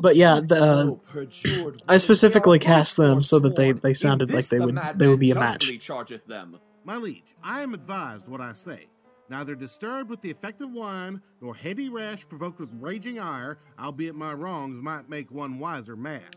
but 0.00 0.14
yeah, 0.14 0.40
the, 0.40 0.62
uh, 0.62 1.74
I 1.88 1.96
specifically 1.96 2.60
cast 2.60 2.96
them 2.96 3.20
so 3.20 3.40
that 3.40 3.56
they, 3.56 3.72
they 3.72 3.94
sounded 3.94 4.32
like 4.32 4.46
they 4.46 4.60
would 4.60 4.78
they 4.94 5.08
would 5.08 5.18
be 5.18 5.32
a 5.32 5.34
match. 5.34 5.60
justly 5.62 5.78
chargeth 5.78 6.26
them. 6.26 6.58
My 6.84 6.96
liege, 6.96 7.34
I 7.42 7.62
am 7.62 7.74
advised 7.74 8.28
what 8.28 8.40
I 8.40 8.52
say. 8.52 8.86
Neither 9.30 9.54
disturbed 9.54 10.10
with 10.10 10.20
the 10.20 10.30
effect 10.30 10.60
of 10.60 10.70
wine, 10.70 11.20
nor 11.40 11.54
heady 11.54 11.88
rash 11.88 12.28
provoked 12.28 12.60
with 12.60 12.68
raging 12.78 13.18
ire, 13.18 13.58
albeit 13.78 14.14
my 14.14 14.34
wrongs 14.34 14.78
might 14.80 15.08
make 15.08 15.30
one 15.30 15.58
wiser 15.58 15.96
mad. 15.96 16.36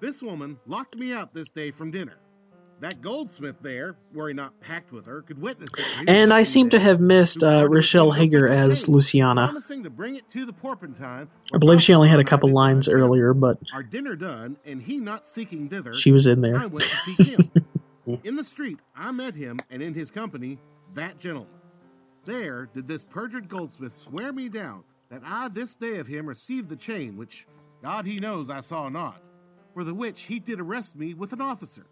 This 0.00 0.22
woman 0.22 0.58
locked 0.66 0.96
me 0.96 1.12
out 1.12 1.34
this 1.34 1.50
day 1.50 1.70
from 1.70 1.90
dinner. 1.90 2.16
That 2.80 3.02
goldsmith 3.02 3.56
there, 3.60 3.96
were 4.14 4.28
he 4.28 4.34
not 4.34 4.58
packed 4.62 4.90
with 4.90 5.04
her, 5.04 5.20
could 5.20 5.38
witness 5.38 5.68
it. 5.76 5.84
And 6.08 6.32
I 6.32 6.44
seem 6.44 6.70
to 6.70 6.80
have 6.80 6.98
missed 6.98 7.44
uh, 7.44 7.68
Rochelle 7.68 8.10
Hager 8.10 8.48
as 8.50 8.88
Luciana. 8.88 9.44
promising 9.44 9.82
to 9.82 9.90
bring 9.90 10.16
it 10.16 10.30
to 10.30 10.46
the 10.46 10.52
Porpentine. 10.54 11.28
I 11.52 11.58
believe 11.58 11.82
she 11.82 11.92
only 11.92 12.08
had 12.08 12.20
a 12.20 12.24
couple 12.24 12.48
lines 12.48 12.88
earlier, 12.88 13.34
but 13.34 13.58
Our 13.74 13.82
dinner 13.82 14.16
done, 14.16 14.56
and 14.64 14.80
he 14.80 14.96
not 14.96 15.26
seeking 15.26 15.68
thither, 15.68 15.94
She 15.94 16.10
was 16.10 16.26
in 16.26 16.40
there. 16.40 16.56
I 16.56 16.64
went 16.64 16.86
to 16.86 16.96
seek 16.96 17.18
him. 17.18 17.50
in 18.24 18.36
the 18.36 18.44
street, 18.44 18.78
I 18.96 19.12
met 19.12 19.34
him, 19.34 19.58
and 19.70 19.82
in 19.82 19.92
his 19.92 20.10
company, 20.10 20.58
that 20.94 21.18
gentleman. 21.18 21.52
There 22.24 22.66
did 22.72 22.88
this 22.88 23.04
perjured 23.04 23.48
goldsmith 23.48 23.94
swear 23.94 24.32
me 24.32 24.48
down 24.48 24.84
that 25.10 25.20
I 25.22 25.48
this 25.48 25.74
day 25.74 25.98
of 25.98 26.06
him 26.06 26.26
received 26.26 26.70
the 26.70 26.76
chain, 26.76 27.18
which 27.18 27.46
God 27.82 28.06
he 28.06 28.20
knows 28.20 28.48
I 28.48 28.60
saw 28.60 28.88
not, 28.88 29.20
for 29.80 29.84
the 29.84 29.94
which 29.94 30.24
he 30.24 30.38
did 30.38 30.60
arrest 30.60 30.94
me 30.94 31.14
with 31.14 31.32
an 31.32 31.40
officer. 31.40 31.86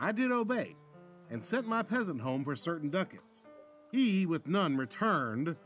I 0.00 0.12
did 0.12 0.32
obey, 0.32 0.76
and 1.30 1.44
sent 1.44 1.68
my 1.68 1.82
peasant 1.82 2.22
home 2.22 2.42
for 2.42 2.56
certain 2.56 2.88
ducats. 2.88 3.44
He 3.92 4.24
with 4.24 4.48
none 4.48 4.78
returned. 4.78 5.56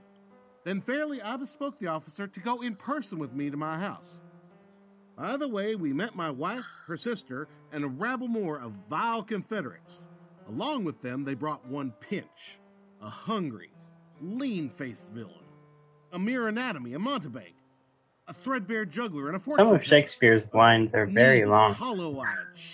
Then 0.64 0.80
fairly 0.80 1.22
I 1.22 1.36
bespoke 1.36 1.78
the 1.78 1.86
officer 1.86 2.26
to 2.26 2.40
go 2.40 2.62
in 2.62 2.74
person 2.74 3.20
with 3.20 3.32
me 3.32 3.48
to 3.48 3.56
my 3.56 3.78
house. 3.78 4.20
By 5.16 5.36
the 5.36 5.46
way, 5.46 5.76
we 5.76 5.92
met 5.92 6.16
my 6.16 6.30
wife, 6.30 6.66
her 6.88 6.96
sister, 6.96 7.46
and 7.70 7.84
a 7.84 7.88
rabble 7.88 8.26
more 8.26 8.58
of 8.58 8.72
vile 8.88 9.22
confederates. 9.22 10.08
Along 10.48 10.82
with 10.82 11.00
them, 11.00 11.22
they 11.22 11.34
brought 11.34 11.64
one 11.64 11.92
Pinch, 12.00 12.58
a 13.00 13.08
hungry, 13.08 13.70
lean 14.20 14.68
faced 14.68 15.14
villain, 15.14 15.46
a 16.12 16.18
mere 16.18 16.48
anatomy, 16.48 16.94
a 16.94 16.98
mountebank, 16.98 17.54
a 18.30 18.32
threadbare 18.32 18.84
juggler, 18.84 19.26
and 19.26 19.36
a 19.36 19.40
fortune 19.40 19.66
Some 19.66 19.74
of 19.74 19.84
Shakespeare's 19.84 20.54
lines 20.54 20.94
are 20.94 21.04
very 21.06 21.44
long. 21.44 21.74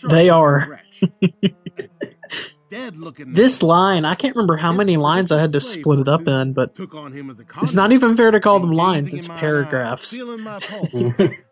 They 0.09 0.29
are. 0.29 0.81
dead 2.71 2.97
looking. 2.99 3.33
This 3.33 3.63
line, 3.63 4.05
I 4.05 4.15
can't 4.15 4.37
remember 4.37 4.57
how 4.57 4.73
many 4.73 4.99
lines 4.99 5.33
I 5.33 5.41
had 5.41 5.53
to 5.53 5.61
split 5.61 6.01
it 6.01 6.09
up 6.09 6.29
in, 6.29 6.53
but 6.53 6.75
took 6.75 6.95
on 6.95 7.13
him 7.13 7.31
as 7.31 7.41
a 7.41 7.45
it's 7.63 7.75
not 7.75 7.93
even 7.93 8.17
fair 8.17 8.31
to 8.31 8.41
call 8.41 8.61
them 8.61 8.73
lines, 8.73 9.15
it's 9.15 9.29
paragraphs. 9.29 10.13
eyes, 10.13 10.19
feeling 10.19 10.41
my 10.43 10.59
pulse, 10.61 10.93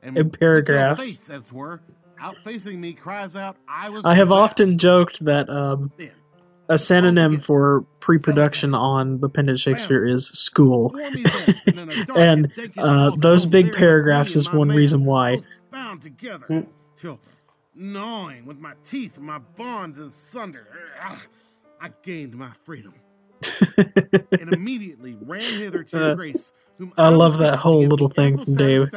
and 0.02 0.18
In 0.18 0.30
paragraphs. 0.30 1.00
no 1.00 1.04
face, 1.04 1.30
as 1.30 1.44
'twere, 1.46 1.80
out 2.20 2.36
facing 2.44 2.80
me, 2.80 2.92
cries 2.92 3.36
out, 3.36 3.56
"I 3.66 3.88
was." 3.88 4.04
I 4.04 4.14
have 4.14 4.32
often 4.32 4.76
joked 4.78 5.24
that 5.24 5.48
um, 5.48 5.92
a 6.68 6.78
synonym 6.78 7.38
for 7.40 7.84
pre-production 8.00 8.74
on 8.74 9.20
the 9.20 9.28
Pendant 9.28 9.58
Shakespeare 9.58 10.04
is 10.06 10.28
school, 10.28 10.94
and 12.16 12.52
uh, 12.78 13.10
those 13.16 13.46
big 13.46 13.72
paragraphs 13.72 14.36
is 14.36 14.52
one 14.52 14.68
reason 14.68 15.04
why. 15.04 15.38
bound 15.70 16.02
together 16.02 16.66
till 16.96 17.18
gnawing 17.74 18.46
with 18.46 18.58
my 18.58 18.74
teeth 18.84 19.18
my 19.18 19.38
bonds 19.56 19.98
in 19.98 20.10
sunder. 20.10 20.66
I 21.80 21.90
gained 22.02 22.34
my 22.34 22.50
freedom. 22.64 22.94
and 23.76 24.52
immediately 24.52 25.16
ran 25.20 25.42
hither 25.42 25.82
to 25.84 25.96
your 25.98 26.10
Uh, 26.12 26.14
grace, 26.14 26.52
whom 26.78 26.94
I 26.96 27.10
love 27.10 27.38
that 27.38 27.58
whole 27.58 27.82
little 27.86 28.08
thing 28.08 28.38
from 28.42 28.54
Dave. 28.54 28.90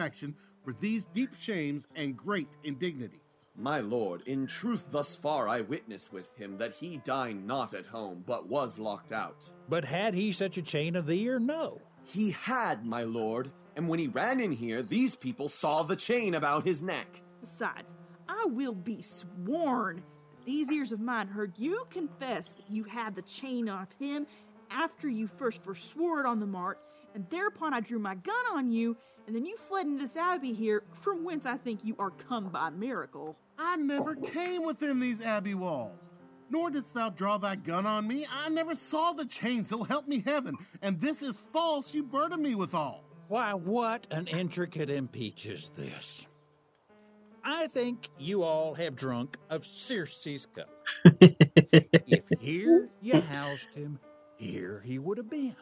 For 0.64 0.74
these 0.80 1.06
deep 1.06 1.36
shames 1.36 1.88
and 1.96 2.16
great 2.16 2.48
indignities. 2.64 3.20
My 3.60 3.80
lord, 3.80 4.22
in 4.28 4.46
truth, 4.46 4.90
thus 4.92 5.16
far 5.16 5.50
I 5.50 5.62
witness 5.62 6.12
with 6.12 6.32
him 6.38 6.60
that 6.60 6.74
he 6.74 6.98
dined 6.98 7.48
not 7.48 7.74
at 7.74 7.88
home, 7.88 8.24
but 8.24 8.48
was 8.48 8.78
locked 8.78 9.12
out. 9.12 9.52
But 9.68 9.84
had 9.84 10.14
he 10.14 10.32
such 10.32 10.58
a 10.58 10.62
chain 10.62 10.96
of 10.96 11.08
thee 11.08 11.28
or 11.28 11.40
no? 11.40 11.82
He 12.04 12.32
had, 12.32 12.86
my 12.86 13.02
lord, 13.02 13.52
and 13.76 13.90
when 13.90 13.98
he 13.98 14.08
ran 14.08 14.40
in 14.40 14.52
here, 14.52 14.84
these 14.84 15.16
people 15.16 15.50
saw 15.50 15.82
the 15.82 15.96
chain 15.96 16.36
about 16.36 16.68
his 16.68 16.84
neck. 16.84 17.24
Besides, 17.42 17.96
I 18.30 18.46
will 18.46 18.76
be 18.76 19.02
sworn 19.02 20.04
that 20.36 20.46
these 20.46 20.72
ears 20.72 20.92
of 20.92 21.00
mine 21.00 21.28
heard 21.28 21.54
you 21.58 21.88
confess 21.90 22.54
that 22.54 22.70
you 22.70 22.84
had 22.84 23.16
the 23.16 23.24
chain 23.24 23.70
off 23.70 23.90
him 24.00 24.28
after 24.70 25.10
you 25.10 25.26
first 25.26 25.64
forswore 25.64 26.20
it 26.20 26.28
on 26.28 26.40
the 26.40 26.46
mart, 26.46 26.80
and 27.16 27.28
thereupon 27.32 27.74
I 27.74 27.80
drew 27.80 27.98
my 27.98 28.14
gun 28.14 28.46
on 28.54 28.72
you, 28.72 28.96
and 29.26 29.36
then 29.36 29.48
you 29.48 29.58
fled 29.58 29.88
into 29.88 30.04
this 30.04 30.16
abbey 30.16 30.54
here, 30.54 30.84
from 30.92 31.24
whence 31.24 31.48
I 31.48 31.58
think 31.58 31.84
you 31.84 31.96
are 31.98 32.12
come 32.12 32.50
by 32.50 32.70
miracle. 32.70 33.36
I 33.58 33.76
never 33.76 34.16
came 34.16 34.64
within 34.64 35.00
these 35.00 35.22
abbey 35.22 35.56
walls. 35.56 36.10
Nor 36.50 36.70
didst 36.72 36.94
thou 36.94 37.10
draw 37.10 37.38
thy 37.38 37.56
gun 37.56 37.86
on 37.86 38.08
me. 38.08 38.26
I 38.32 38.50
never 38.50 38.76
saw 38.76 39.12
the 39.12 39.26
chain, 39.26 39.66
so 39.66 39.84
help 39.84 40.08
me 40.08 40.24
heaven. 40.26 40.56
And 40.82 41.00
this 41.02 41.22
is 41.22 41.38
false 41.38 41.94
you 41.94 42.04
burden 42.04 42.42
me 42.42 42.56
withal. 42.56 43.04
Why, 43.28 43.54
what 43.54 44.08
an 44.12 44.28
intricate 44.28 44.90
impeach 44.90 45.46
is 45.48 45.70
this? 45.76 46.28
I 47.44 47.68
think 47.68 48.10
you 48.18 48.44
all 48.44 48.74
have 48.76 48.96
drunk 48.96 49.38
of 49.50 49.66
Circe's 49.66 50.46
cup. 50.46 50.70
if 51.22 52.24
here 52.40 52.90
you 53.02 53.22
housed 53.22 53.74
him, 53.74 54.00
here 54.38 54.82
he 54.86 55.00
would 55.00 55.18
have 55.18 55.30
been. 55.30 55.56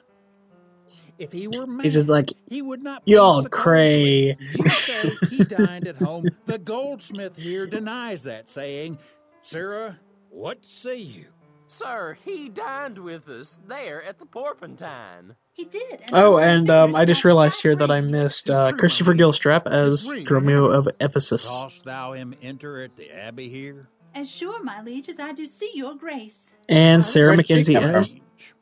If 1.18 1.32
he 1.32 1.48
were 1.48 1.66
man, 1.66 1.82
He's 1.84 1.94
just 1.94 2.10
like, 2.10 2.32
he 2.50 2.62
would 2.62 2.84
not 2.84 3.06
be 3.06 3.14
y'all 3.14 3.44
cray. 3.46 4.38
You 4.40 4.70
say 4.70 5.12
he 5.30 5.44
dined 5.44 5.88
at 5.88 5.96
home. 5.96 6.28
The 6.46 6.58
goldsmith 6.58 7.38
here 7.38 7.66
denies 7.66 8.24
that, 8.24 8.50
saying, 8.50 9.00
Sarah, 9.42 10.00
what 10.30 10.66
say 10.66 10.98
you? 10.98 11.26
Sir, 11.68 12.18
he 12.24 12.50
dined 12.50 12.98
with 12.98 13.28
us 13.28 13.60
there 13.68 14.04
at 14.04 14.20
the 14.20 14.26
Porpentine. 14.26 15.36
He 15.54 15.66
did. 15.66 16.04
Oh, 16.14 16.38
and 16.38 16.70
um, 16.70 16.96
I 16.96 17.06
just 17.06 17.24
realized 17.26 17.62
here 17.62 17.76
that 17.76 17.90
I 17.90 18.02
missed 18.02 18.50
uh, 18.50 18.72
Christopher 18.74 19.14
Gilstrap 19.14 19.66
as 19.66 20.14
Dromio 20.26 20.72
of 20.74 20.88
Ephesus. 21.00 21.44
Sawest 21.44 21.84
thou 21.84 22.14
him 22.14 22.36
enter 22.42 22.82
at 22.82 22.96
the 22.98 23.12
abbey 23.12 23.50
here? 23.50 23.88
As 24.14 24.30
sure, 24.30 24.64
my 24.64 24.82
liege, 24.82 25.10
as 25.10 25.20
I 25.20 25.34
do 25.34 25.46
see 25.46 25.72
your 25.74 25.96
grace. 25.96 26.56
And 26.70 27.04
Sarah 27.04 27.36
Where'd 27.36 27.48
she 27.48 27.54
Mackenzie 27.54 27.74
come 27.74 27.84
from? 27.84 27.96
as 27.96 28.14
Go 28.14 28.20
call 28.20 28.22
the 28.44 28.55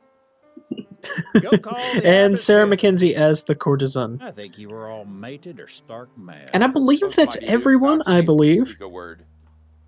and 2.04 2.38
Sarah 2.38 2.66
McKenzie 2.66 3.14
as 3.14 3.44
the 3.44 3.54
courtesan. 3.54 4.20
I 4.22 4.30
think 4.30 4.58
you 4.58 4.68
were 4.68 4.88
all 4.88 5.04
mated 5.04 5.60
or 5.60 5.68
stark 5.68 6.16
mad. 6.16 6.50
And 6.52 6.64
I 6.64 6.66
believe 6.68 7.14
that's 7.14 7.36
everyone. 7.42 8.02
I 8.06 8.20
believe. 8.20 8.76
A 8.80 8.88
word. 8.88 9.24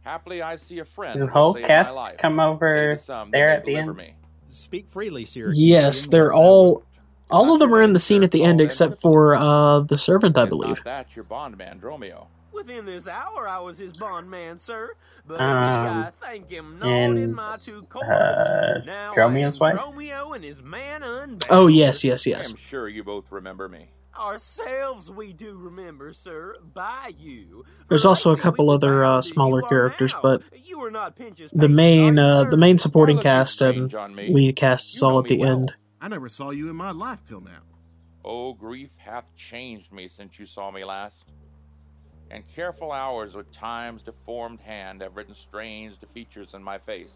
Happily, 0.02 0.40
I 0.40 0.56
see 0.56 0.78
a 0.78 0.84
friend. 0.84 1.18
Does 1.18 1.26
the 1.26 1.32
whole 1.32 1.54
cast 1.54 1.98
come 2.18 2.38
over 2.38 2.92
Pay 2.92 2.94
the 2.94 3.02
sum 3.02 3.30
that 3.30 3.36
there 3.36 3.50
at 3.50 3.64
the 3.64 3.76
end? 3.76 3.96
me. 3.96 4.14
Speak 4.50 4.88
freely, 4.88 5.24
Sir. 5.24 5.52
Yes, 5.52 6.06
they're 6.06 6.32
all. 6.32 6.85
All 7.30 7.52
of 7.52 7.58
them 7.58 7.74
are 7.74 7.82
in 7.82 7.92
the 7.92 7.98
scene 8.00 8.22
at 8.22 8.30
the 8.30 8.44
end 8.44 8.60
except 8.60 9.00
for 9.00 9.34
uh, 9.34 9.80
the 9.80 9.98
servant, 9.98 10.38
I 10.38 10.44
believe. 10.44 10.76
Not 10.76 10.84
that 10.84 11.16
your 11.16 11.24
bondman, 11.24 11.80
Dromio. 11.80 12.26
Within 12.52 12.86
this 12.86 13.06
hour, 13.08 13.48
I 13.48 13.58
was 13.58 13.78
his 13.78 13.92
bondman, 13.92 14.58
sir. 14.58 14.94
But 15.26 15.40
Um, 15.40 15.46
I 16.04 16.10
thank 16.20 16.48
him 16.48 16.78
not 16.78 16.88
and, 16.88 17.18
in 17.18 17.34
my 17.34 17.56
two 17.56 17.82
coins. 17.88 18.08
uh, 18.08 18.80
now 18.86 19.12
Dromio's 19.14 19.58
wife? 19.58 19.76
Dromio 19.76 20.34
and 20.36 20.44
his 20.44 20.62
man 20.62 21.02
unbound. 21.02 21.44
Oh 21.50 21.66
yes, 21.66 22.04
yes, 22.04 22.26
yes. 22.26 22.50
I'm 22.52 22.56
sure 22.56 22.88
you 22.88 23.02
both 23.02 23.30
remember 23.32 23.68
me. 23.68 23.88
Ourselves 24.16 25.10
we 25.10 25.32
do 25.32 25.56
remember, 25.56 26.12
sir, 26.12 26.56
by 26.72 27.12
you. 27.18 27.64
There's 27.88 28.06
also 28.06 28.32
a 28.32 28.36
couple 28.38 28.70
other 28.70 29.04
uh, 29.04 29.20
smaller 29.20 29.60
characters, 29.62 30.14
but 30.22 30.42
You 30.64 30.78
were 30.78 30.90
not 30.90 31.16
the 31.52 31.68
main 31.68 32.18
uh, 32.18 32.44
the 32.44 32.56
main 32.56 32.78
supporting 32.78 33.16
Why 33.16 33.20
look 33.20 33.24
you 33.24 33.30
cast 33.30 33.60
and 33.62 33.90
strange 33.90 34.30
lead 34.30 34.56
cast 34.56 34.94
is 34.94 35.02
You 35.02 35.08
all 35.08 35.18
at 35.18 35.26
the 35.26 35.38
well. 35.38 35.50
end. 35.50 35.74
I 36.00 36.08
never 36.08 36.28
saw 36.28 36.50
you 36.50 36.68
in 36.68 36.76
my 36.76 36.90
life 36.90 37.24
till 37.24 37.40
now. 37.40 37.62
Oh, 38.24 38.54
grief 38.54 38.90
hath 38.96 39.24
changed 39.36 39.92
me 39.92 40.08
since 40.08 40.38
you 40.38 40.46
saw 40.46 40.70
me 40.70 40.84
last. 40.84 41.24
And 42.30 42.44
careful 42.48 42.90
hours 42.90 43.34
with 43.34 43.50
time's 43.52 44.02
deformed 44.02 44.60
hand 44.60 45.00
have 45.00 45.16
written 45.16 45.34
strange 45.34 45.94
features 46.12 46.54
in 46.54 46.62
my 46.62 46.78
face. 46.78 47.14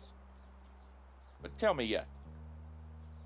But 1.42 1.56
tell 1.58 1.75
me 1.75 1.84
yet, 1.84 2.06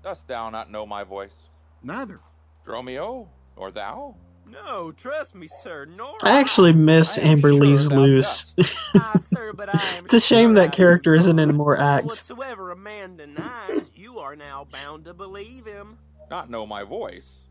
dost 0.03 0.27
thou 0.27 0.49
not 0.49 0.71
know 0.71 0.85
my 0.85 1.03
voice? 1.03 1.49
Neither. 1.83 2.19
Dromio, 2.65 3.03
oh, 3.03 3.27
or 3.55 3.71
thou? 3.71 4.15
No, 4.47 4.91
trust 4.91 5.35
me, 5.35 5.47
sir. 5.47 5.85
Nor 5.85 6.15
I 6.23 6.39
actually 6.39 6.73
miss 6.73 7.17
I 7.17 7.21
am 7.21 7.27
Amber 7.29 7.49
sure 7.51 7.59
Lee's 7.59 7.89
thou 7.89 7.97
Luce. 7.97 8.53
I, 8.59 8.63
ah, 8.95 9.19
sir, 9.33 9.53
but 9.53 9.69
I 9.69 9.97
am 9.97 10.05
it's 10.05 10.13
a 10.13 10.19
shame 10.19 10.49
sure 10.49 10.55
that 10.55 10.71
character 10.71 11.15
isn't 11.15 11.39
in 11.39 11.55
more 11.55 11.77
acts. 11.77 12.29
Whatsoever 12.29 12.71
a 12.71 12.75
man 12.75 13.17
denies, 13.17 13.43
you 13.64 13.64
are 14.35 14.37
now 14.37 14.67
bound 14.71 15.05
to 15.05 15.13
believe 15.13 15.65
him. 15.65 15.97
Not 16.29 16.49
know 16.49 16.65
my 16.65 16.83
voice? 16.83 17.43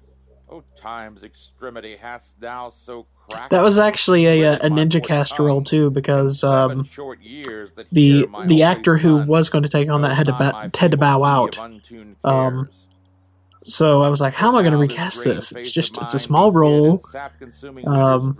O 0.51 0.63
time's 0.77 1.25
extremity 1.25 1.97
hast 1.97 2.39
thou 2.41 2.69
so 2.69 3.07
cracked 3.29 3.51
That 3.51 3.63
was 3.63 3.79
actually 3.79 4.27
a, 4.27 4.49
uh, 4.49 4.53
within 4.53 4.73
a 4.73 4.75
ninja 4.75 5.03
cast 5.03 5.39
role 5.39 5.63
too, 5.63 5.91
because 5.91 6.45
um, 6.45 6.85
short 6.85 7.21
years 7.23 7.73
that 7.73 7.87
the 7.91 8.27
the 8.27 8.29
only 8.35 8.63
actor 8.63 8.99
who 8.99 9.25
was 9.25 9.49
going 9.49 9.63
to 9.63 9.71
take 9.71 9.91
on 9.91 10.03
that 10.03 10.15
had 10.15 10.27
to 10.27 10.33
ba- 10.33 10.71
had 10.75 10.91
to 10.91 10.97
bow 10.99 11.25
out. 11.25 11.59
Um, 12.23 12.69
so 13.63 14.03
I 14.03 14.11
was 14.11 14.21
like, 14.21 14.35
how 14.35 14.49
am 14.49 14.57
I 14.57 14.61
going 14.61 14.73
to 14.73 14.79
recast 14.79 15.25
this? 15.25 15.53
It's 15.53 15.71
just 15.71 15.97
it's 16.03 16.13
a 16.13 16.19
small 16.19 16.51
be 16.51 16.69
hid 16.69 16.75
in 16.75 16.81
role. 16.83 17.01
Um, 17.87 18.37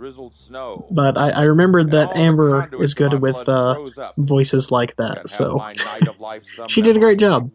but 0.91 1.17
I, 1.17 1.31
I 1.31 1.41
remembered 1.43 1.91
that 1.91 2.15
Amber 2.15 2.61
conduits 2.61 2.83
is 2.83 2.93
good 2.93 3.19
with 3.19 3.49
uh, 3.49 3.89
voices 4.17 4.69
like 4.69 4.95
that, 4.97 5.27
so 5.29 5.55
my 5.55 5.71
night 5.71 6.07
of 6.07 6.19
life 6.19 6.45
some 6.45 6.67
she 6.69 6.83
did 6.83 6.95
a 6.95 6.99
great 6.99 7.17
job. 7.17 7.49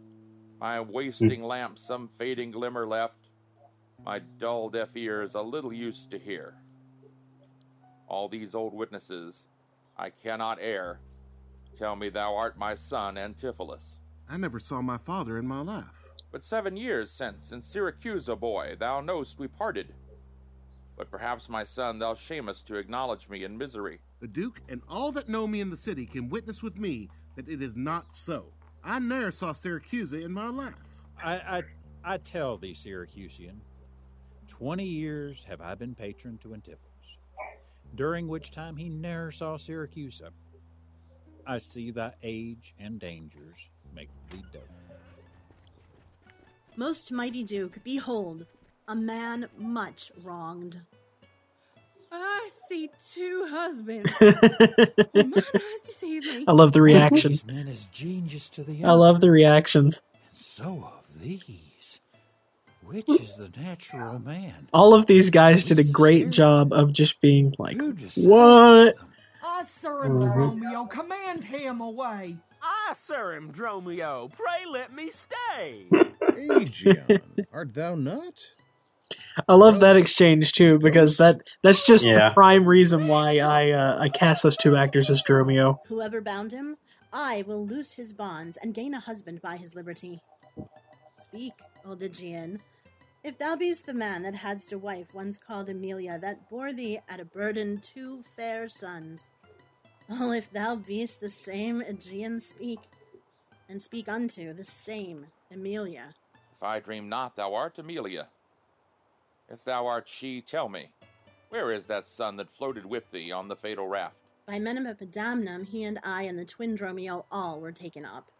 My 0.60 0.78
hmm. 0.78 0.92
wasting 0.92 1.42
lamp 1.42 1.78
some 1.78 2.08
fading 2.18 2.50
glimmer 2.50 2.86
left. 2.86 3.30
My 4.04 4.20
dull 4.38 4.68
deaf 4.68 4.96
ears 4.96 5.34
a 5.34 5.42
little 5.42 5.72
used 5.72 6.10
to 6.10 6.18
hear. 6.18 6.54
All 8.06 8.28
these 8.28 8.54
old 8.54 8.74
witnesses, 8.74 9.46
I 9.96 10.10
cannot 10.10 10.58
err. 10.60 11.00
Tell 11.78 11.96
me 11.96 12.08
thou 12.08 12.34
art 12.34 12.58
my 12.58 12.74
son 12.74 13.16
Antipholus. 13.16 14.00
I 14.28 14.36
never 14.36 14.58
saw 14.58 14.82
my 14.82 14.96
father 14.96 15.38
in 15.38 15.46
my 15.46 15.60
life. 15.60 16.04
But 16.32 16.44
seven 16.44 16.76
years 16.76 17.10
since, 17.10 17.52
in 17.52 17.60
Syracuse, 17.60 18.28
a 18.28 18.36
boy, 18.36 18.76
thou 18.78 19.00
knowst 19.00 19.38
we 19.38 19.48
parted. 19.48 19.94
But 20.96 21.10
perhaps, 21.10 21.48
my 21.48 21.64
son, 21.64 21.98
thou 21.98 22.14
shamest 22.14 22.66
to 22.66 22.76
acknowledge 22.76 23.28
me 23.28 23.44
in 23.44 23.56
misery. 23.56 24.00
The 24.20 24.28
Duke 24.28 24.60
and 24.68 24.82
all 24.88 25.12
that 25.12 25.28
know 25.28 25.46
me 25.46 25.60
in 25.60 25.70
the 25.70 25.76
city 25.76 26.06
can 26.06 26.28
witness 26.28 26.62
with 26.62 26.76
me 26.76 27.08
that 27.36 27.48
it 27.48 27.62
is 27.62 27.76
not 27.76 28.14
so. 28.14 28.52
I 28.82 28.98
ne'er 28.98 29.30
saw 29.30 29.52
Syracuse 29.52 30.12
in 30.12 30.32
my 30.32 30.48
life. 30.48 30.74
I, 31.22 31.34
I, 31.34 31.62
I 32.02 32.16
tell 32.18 32.56
thee, 32.56 32.74
Syracusian, 32.74 33.60
twenty 34.48 34.86
years 34.86 35.44
have 35.44 35.60
I 35.60 35.74
been 35.74 35.94
patron 35.94 36.38
to 36.38 36.48
Antipholus, 36.48 37.18
during 37.94 38.26
which 38.26 38.50
time 38.50 38.76
he 38.76 38.88
ne'er 38.88 39.32
saw 39.32 39.58
Syracuse. 39.58 40.22
I 41.46 41.58
see 41.58 41.90
thy 41.90 42.14
age 42.22 42.74
and 42.78 42.98
dangers 42.98 43.68
make 43.94 44.08
thee 44.30 44.42
dote. 44.52 44.62
Most 46.76 47.12
mighty 47.12 47.42
Duke, 47.42 47.82
behold, 47.84 48.46
a 48.88 48.94
man 48.94 49.48
much 49.58 50.10
wronged. 50.22 50.80
I 52.12 52.48
see 52.68 52.90
two 53.12 53.46
husbands. 53.48 54.12
Mine 54.20 55.32
eyes 55.36 55.82
deceive 55.84 56.24
me. 56.24 56.44
I 56.48 56.52
love 56.52 56.72
the 56.72 56.82
reaction. 56.82 57.32
These 57.32 57.46
men 57.46 57.68
is 57.68 57.86
genius 57.92 58.48
to 58.50 58.62
the 58.64 58.84
I 58.84 58.92
love 58.92 59.20
the 59.20 59.30
reactions. 59.30 60.02
So 60.32 60.90
of 60.92 61.20
these, 61.22 62.00
which 62.82 63.08
is 63.08 63.36
the 63.36 63.50
natural 63.60 64.18
man? 64.18 64.68
All 64.72 64.94
of 64.94 65.06
these 65.06 65.30
guys 65.30 65.64
did 65.64 65.78
a 65.78 65.84
great 65.84 66.30
job 66.30 66.72
of 66.72 66.92
just 66.92 67.20
being 67.20 67.54
like, 67.58 67.80
"What?" 68.16 68.96
I 69.42 69.64
surrender, 69.64 70.26
Mhm. 70.26 70.60
Dromio. 70.60 70.90
Command 70.90 71.44
him 71.44 71.80
away. 71.80 72.36
I, 72.62 72.92
sir, 72.94 73.34
him, 73.34 73.52
Dromio. 73.52 74.30
Pray 74.32 74.66
let 74.70 74.92
me 74.92 75.10
stay. 75.10 75.86
Aegeon, 76.36 77.20
art 77.52 77.72
thou 77.74 77.94
not? 77.94 78.34
I 79.48 79.54
love 79.54 79.80
that 79.80 79.96
exchange 79.96 80.52
too 80.52 80.78
because 80.78 81.16
that 81.18 81.42
that's 81.62 81.86
just 81.86 82.06
Yeah. 82.06 82.28
the 82.28 82.34
prime 82.34 82.64
reason 82.64 83.08
why 83.08 83.38
I 83.38 83.70
uh, 83.70 83.98
I 84.00 84.08
cast 84.08 84.42
those 84.42 84.56
two 84.56 84.76
actors 84.76 85.10
as 85.10 85.22
Dromio. 85.22 85.78
Whoever 85.86 86.20
bound 86.20 86.52
him, 86.52 86.76
I 87.12 87.44
will 87.46 87.66
loose 87.66 87.92
his 87.92 88.12
bonds 88.12 88.56
and 88.62 88.74
gain 88.74 88.94
a 88.94 89.00
husband 89.00 89.40
by 89.42 89.56
his 89.56 89.74
liberty. 89.74 90.20
Speak, 91.16 91.54
old 91.84 92.02
Aegeon. 92.02 92.60
If 93.22 93.36
thou 93.36 93.54
beest 93.56 93.84
the 93.84 93.92
man 93.92 94.22
that 94.22 94.34
hadst 94.34 94.72
a 94.72 94.78
wife 94.78 95.12
once 95.14 95.36
called 95.38 95.68
Emilia, 95.68 96.18
that 96.20 96.48
bore 96.48 96.72
thee 96.72 97.00
at 97.08 97.20
a 97.20 97.24
burden 97.24 97.78
two 97.78 98.24
fair 98.36 98.68
sons. 98.68 99.28
Oh, 100.08 100.32
if 100.32 100.50
thou 100.50 100.76
beest 100.76 101.20
the 101.20 101.28
same 101.28 101.82
Aegeon, 101.82 102.40
speak, 102.40 102.80
and 103.68 103.80
speak 103.80 104.08
unto 104.08 104.52
the 104.54 104.64
same 104.64 105.26
Emilia. 105.50 106.14
If 106.56 106.62
I 106.62 106.80
dream 106.80 107.08
not, 107.08 107.36
thou 107.36 107.54
art 107.54 107.78
Emilia. 107.78 108.28
If 109.50 109.64
thou 109.64 109.86
art 109.86 110.08
she, 110.08 110.40
tell 110.40 110.68
me, 110.68 110.90
where 111.48 111.72
is 111.72 111.86
that 111.86 112.06
son 112.06 112.36
that 112.36 112.50
floated 112.50 112.86
with 112.86 113.10
thee 113.10 113.32
on 113.32 113.48
the 113.48 113.56
fatal 113.56 113.88
raft? 113.88 114.14
By 114.46 114.60
men 114.60 114.78
of 114.78 114.96
Epidamnum, 114.96 115.66
he 115.66 115.84
and 115.84 115.98
I 116.04 116.22
and 116.22 116.38
the 116.38 116.44
twin 116.44 116.76
Dromio 116.76 117.24
all 117.32 117.60
were 117.60 117.72
taken 117.72 118.04
up. 118.04 118.30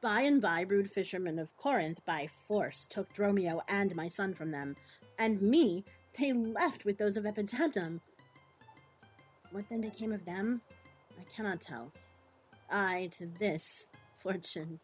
By 0.00 0.22
and 0.22 0.42
by, 0.42 0.62
rude 0.62 0.90
fishermen 0.90 1.38
of 1.38 1.56
Corinth 1.56 2.04
by 2.04 2.28
force 2.46 2.86
took 2.86 3.12
Dromio 3.14 3.60
and 3.68 3.94
my 3.94 4.08
son 4.08 4.34
from 4.34 4.50
them, 4.50 4.76
and 5.18 5.40
me 5.40 5.84
they 6.18 6.32
left 6.32 6.84
with 6.84 6.98
those 6.98 7.16
of 7.16 7.24
Epidamnum. 7.24 8.00
What 9.52 9.68
then 9.68 9.80
became 9.80 10.12
of 10.12 10.24
them? 10.24 10.60
I 11.18 11.24
cannot 11.34 11.60
tell. 11.60 11.92
I 12.70 13.08
to 13.18 13.26
this 13.26 13.86
fortune 14.16 14.80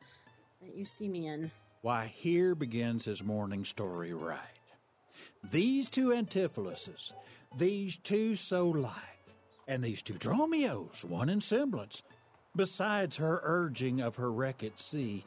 that 0.62 0.77
you 0.77 0.87
see 0.87 1.09
me 1.09 1.27
in. 1.27 1.51
Why, 1.83 2.07
here 2.07 2.55
begins 2.55 3.05
his 3.05 3.23
morning 3.23 3.64
story 3.64 4.14
right. 4.14 4.53
These 5.50 5.88
two 5.88 6.09
Antipholuses, 6.09 7.12
these 7.57 7.96
two 7.96 8.35
so 8.37 8.68
like, 8.68 8.92
and 9.68 9.83
these 9.83 10.02
two 10.02 10.14
Dromios, 10.14 11.04
one 11.04 11.28
in 11.28 11.40
semblance, 11.40 12.02
besides 12.57 13.16
her 13.16 13.40
urging 13.42 14.00
of 14.00 14.16
her 14.16 14.33
wreck 14.33 14.62
at 14.62 14.80
sea, 14.80 15.24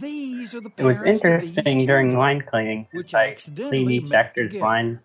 these 0.00 0.54
are 0.54 0.60
the 0.60 0.70
It 0.76 0.84
was 0.84 0.98
parents 1.02 1.24
of 1.24 1.40
these 1.40 1.56
interesting 1.56 1.86
during 1.86 2.10
children, 2.10 2.18
line 2.18 2.42
cleaning 2.48 2.86
which 2.92 3.14
I 3.14 3.28
accidentally 3.30 3.84
cleaned 3.84 4.04
each 4.06 4.10
met 4.10 4.26
actor's 4.26 4.52
together. 4.52 4.64
line 4.64 5.00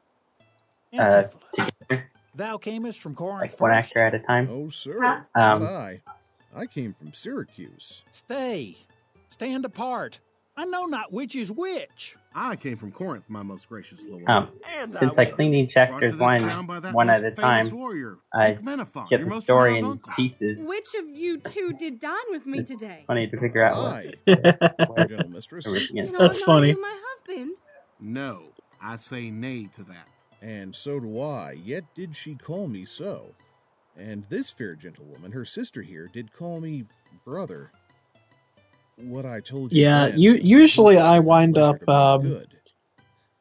uh, 0.98 1.24
together, 1.54 2.10
Thou 2.36 2.58
camest 2.58 3.00
from 3.00 3.16
Corinth 3.16 3.54
like 3.54 3.62
one 3.62 3.72
first. 3.72 3.90
actor 3.98 4.00
at 4.06 4.14
a 4.16 4.20
time. 4.20 4.48
Oh, 4.52 4.70
sir, 4.70 5.04
Um, 5.04 5.26
not 5.36 5.64
I. 5.64 6.02
I 6.56 6.66
came 6.68 6.94
from 6.94 7.14
Syracuse. 7.14 8.04
Stay. 8.12 8.78
Stand 9.32 9.66
apart. 9.66 10.20
I 10.58 10.66
know 10.66 10.86
not 10.86 11.14
which 11.14 11.36
is 11.36 11.52
which. 11.52 12.16
I 12.34 12.56
came 12.56 12.78
from 12.78 12.92
Corinth, 12.92 13.26
my 13.30 13.44
most 13.44 13.70
gracious 13.70 14.02
lord. 14.10 14.28
Um, 14.28 14.50
since 14.90 15.18
I 15.18 15.26
cleaned 15.26 15.56
each 15.56 15.72
chapters 15.72 16.16
one 16.18 16.44
one 16.94 17.10
at 17.10 17.24
a 17.24 17.32
time, 17.32 17.66
I 18.34 18.54
get 19.10 19.24
the 19.28 19.42
story 19.42 19.78
in 19.80 20.00
pieces. 20.16 20.68
Which 20.68 20.96
of 20.96 21.10
you 21.10 21.40
two 21.40 21.74
did 21.78 22.00
dine 22.00 22.16
with 22.30 22.46
me 22.48 22.60
It's 22.60 22.72
today? 22.72 23.04
funny 23.08 23.28
to 23.28 23.40
figure 23.40 23.64
out 23.64 23.78
what. 24.28 25.08
Gentle 25.10 25.30
mistress. 25.30 25.68
everything 25.68 25.98
is. 25.98 26.08
You 26.08 26.14
know, 26.14 26.20
That's 26.20 26.40
I'm 26.40 26.46
funny. 26.46 26.68
Not 26.68 26.70
even 26.72 26.82
my 26.82 27.00
husband. 27.04 27.52
No, 28.00 28.44
I 28.82 28.96
say 28.96 29.30
nay 29.30 29.70
to 29.76 29.84
that. 29.86 30.08
And 30.42 30.76
so 30.76 31.00
do 31.00 31.20
I, 31.22 31.54
yet 31.64 31.84
did 31.96 32.16
she 32.16 32.36
call 32.36 32.68
me 32.68 32.86
so. 32.86 33.34
And 33.98 34.24
this 34.30 34.52
fair 34.52 34.76
gentlewoman, 34.76 35.32
her 35.32 35.46
sister 35.46 35.82
here, 35.82 36.08
did 36.14 36.32
call 36.32 36.62
me 36.62 36.86
brother. 37.26 37.72
What 38.98 39.26
I 39.26 39.42
told 39.42 39.74
you. 39.74 39.84
Yeah, 39.84 40.08
then 40.08 40.20
you 40.20 40.34
usually 40.34 40.98
I 40.98 41.20
wind 41.20 41.58
up 41.58 41.88
um, 41.88 42.44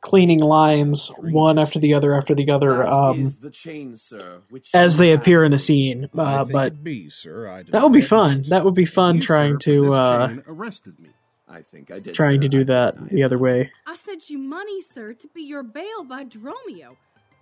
cleaning 0.02 0.40
lines 0.40 1.10
one 1.18 1.58
after 1.58 1.78
the 1.78 1.94
other 1.94 2.14
after 2.14 2.34
the 2.34 2.50
other 2.50 2.86
um, 2.86 3.26
the 3.40 3.50
chain, 3.50 3.96
sir, 3.96 4.42
which 4.50 4.74
as 4.74 4.98
they 4.98 5.12
appear 5.12 5.44
in 5.44 5.52
a 5.52 5.58
scene. 5.58 6.08
Uh, 6.16 6.44
but 6.44 6.84
be, 6.84 7.08
sir. 7.08 7.48
I 7.48 7.62
that 7.64 7.82
would 7.82 7.92
be 7.92 8.02
fun. 8.02 8.42
That 8.48 8.64
would 8.64 8.74
be 8.74 8.84
fun 8.84 9.16
You, 9.16 9.22
trying 9.22 9.54
sir, 9.54 9.72
to 9.72 9.82
this 9.84 9.92
uh, 9.92 10.28
chain 10.28 10.42
arrested 10.46 11.00
me. 11.00 11.08
I 11.48 11.62
think 11.62 11.90
I 11.90 12.00
did. 12.00 12.14
trying 12.14 12.42
sir. 12.42 12.48
to 12.48 12.48
do 12.48 12.60
I 12.60 12.64
that 12.64 13.08
the 13.08 13.22
other 13.22 13.38
way. 13.38 13.72
I 13.86 13.94
sent 13.94 14.28
you 14.28 14.38
money, 14.38 14.80
sir, 14.80 15.14
to 15.14 15.28
be 15.28 15.42
your 15.42 15.62
bail 15.62 16.04
by 16.04 16.24
Dromio, 16.24 16.96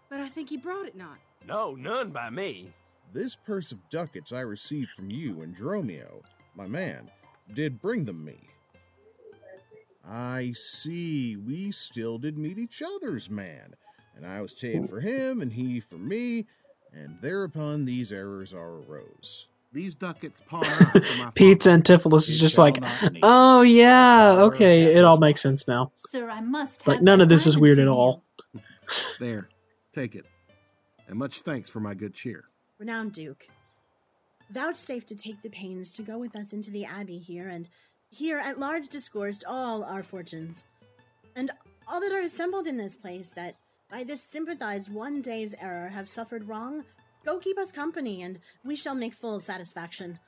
but 0.09 0.20
I 0.20 0.29
think 0.29 0.50
he 0.50 0.57
brought 0.57 0.87
it 0.87 0.96
not. 0.96 1.18
No, 1.46 1.74
none 1.74 2.11
by 2.11 2.31
me. 2.31 2.68
This 3.12 3.35
purse 3.37 3.72
of 3.72 3.79
ducats 3.90 4.33
I 4.33 4.40
received 4.40 4.90
from 4.90 5.11
you 5.11 5.42
and 5.42 5.57
Dromio, 5.57 6.22
my 6.55 6.66
man, 6.66 7.11
did 7.52 7.80
bring 7.80 8.04
them 8.04 8.24
me. 8.24 8.38
I 10.07 10.52
see, 10.54 11.37
we 11.37 11.70
still 11.70 12.18
did 12.18 12.37
meet 12.37 12.59
each 12.59 12.83
other's 12.83 13.30
man, 13.30 13.74
and 14.16 14.26
I 14.26 14.42
was 14.42 14.52
ta'en 14.54 14.87
for 14.87 15.00
him, 15.00 15.40
and 15.40 15.52
he 15.52 15.80
for 15.80 15.96
me, 15.96 16.46
and 16.92 17.18
thereupon 17.22 17.85
these 17.85 18.12
errors 18.12 18.52
are 18.52 18.80
arose. 18.80 19.46
These 19.72 19.96
ducats 19.96 20.40
pawn 20.46 20.64
out 20.80 21.04
for 21.04 21.18
my 21.22 21.30
Pete's 21.35 21.66
father. 21.66 21.78
Antipholus 21.83 22.28
is 22.28 22.38
just 22.38 22.59
like, 22.59 22.78
oh 23.22 23.62
yeah, 23.62 24.42
okay, 24.42 24.94
it 24.94 25.04
all 25.04 25.18
makes 25.18 25.40
sense 25.40 25.66
now. 25.66 25.90
Sir, 25.94 26.28
I 26.30 26.40
must 26.40 26.85
But 26.85 26.96
have 26.96 27.02
none 27.02 27.20
of 27.20 27.28
this 27.28 27.46
is 27.46 27.59
weird 27.59 27.78
at 27.78 27.88
all. 27.88 28.22
There, 29.18 29.48
take 29.94 30.14
it. 30.14 30.26
And 31.09 31.18
much 31.18 31.40
thanks 31.40 31.68
for 31.68 31.80
my 31.80 31.94
good 31.94 32.14
cheer. 32.14 32.44
Renowned 32.78 33.12
Duke, 33.12 33.48
vouchsafe 34.54 35.04
to 35.06 35.16
take 35.16 35.42
the 35.42 35.50
pains 35.50 35.92
to 35.92 36.02
go 36.02 36.16
with 36.16 36.36
us 36.36 36.52
into 36.52 36.70
the 36.70 36.84
abbey 36.84 37.18
here, 37.18 37.48
and 37.48 37.68
here 38.08 38.38
at 38.38 38.60
large 38.60 38.88
discoursed 38.88 39.44
all 39.46 39.82
our 39.82 40.04
fortunes, 40.04 40.64
and 41.34 41.50
all 41.88 42.00
that 42.00 42.12
are 42.12 42.20
assembled 42.20 42.68
in 42.68 42.76
this 42.76 42.96
place 42.96 43.30
that 43.30 43.56
by 43.90 44.04
this 44.04 44.22
sympathized 44.22 44.92
one 44.92 45.20
day's 45.20 45.54
error 45.60 45.88
have 45.88 46.08
suffered 46.08 46.48
wrong, 46.48 46.84
go 47.26 47.38
keep 47.38 47.58
us 47.58 47.72
company, 47.72 48.22
and 48.22 48.38
we 48.64 48.76
shall 48.76 48.94
make 48.94 49.12
full 49.12 49.40
satisfaction. 49.40 50.20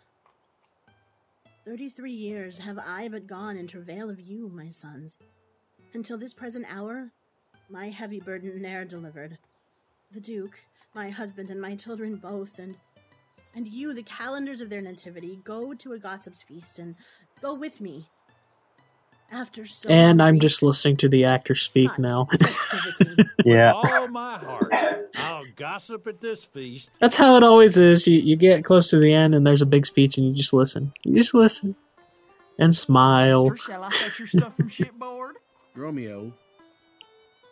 Thirty 1.64 1.88
three 1.88 2.12
years 2.12 2.58
have 2.58 2.78
I 2.78 3.08
but 3.08 3.26
gone 3.26 3.56
in 3.56 3.66
travail 3.66 4.10
of 4.10 4.20
you, 4.20 4.50
my 4.52 4.70
sons. 4.70 5.18
Until 5.94 6.18
this 6.18 6.34
present 6.34 6.66
hour, 6.68 7.12
my 7.70 7.88
heavy 7.88 8.20
burden 8.20 8.60
ne'er 8.60 8.84
delivered. 8.84 9.38
The 10.10 10.20
Duke, 10.20 10.64
my 10.94 11.10
husband, 11.10 11.50
and 11.50 11.60
my 11.60 11.74
children 11.76 12.16
both, 12.16 12.58
and 12.58 12.76
and 13.56 13.66
you, 13.66 13.94
the 13.94 14.02
calendars 14.02 14.60
of 14.60 14.68
their 14.68 14.82
nativity, 14.82 15.40
go 15.42 15.72
to 15.74 15.92
a 15.94 15.98
gossip's 15.98 16.42
feast 16.42 16.78
and 16.78 16.94
go 17.40 17.54
with 17.54 17.80
me. 17.80 18.10
After 19.32 19.66
so 19.66 19.90
And 19.90 20.22
I'm 20.22 20.38
just 20.38 20.62
listening 20.62 20.98
to 20.98 21.08
the 21.08 21.24
actor 21.24 21.56
speak 21.56 21.98
now. 21.98 22.28
Yeah. 23.44 23.74
With 23.80 23.92
all 23.92 24.08
my 24.08 24.38
heart, 24.38 24.72
I'll 25.18 25.44
gossip 25.54 26.08
at 26.08 26.20
this 26.20 26.44
feast. 26.44 26.90
That's 26.98 27.14
how 27.14 27.36
it 27.36 27.44
always 27.44 27.76
is. 27.76 28.04
You 28.04 28.18
you 28.18 28.34
get 28.34 28.64
close 28.64 28.90
to 28.90 28.98
the 28.98 29.12
end 29.12 29.36
and 29.36 29.46
there's 29.46 29.62
a 29.62 29.66
big 29.66 29.86
speech 29.86 30.18
and 30.18 30.26
you 30.26 30.34
just 30.34 30.52
listen. 30.52 30.92
You 31.04 31.14
just 31.14 31.32
listen 31.32 31.76
and 32.58 32.74
smile. 32.74 33.50
Mister, 33.50 33.70
shall 33.70 33.84
I 33.84 33.90
fetch 33.90 34.18
your 34.18 34.26
stuff 34.26 34.56
from 34.56 34.68
shipboard? 34.68 35.36
Dromio, 35.76 36.32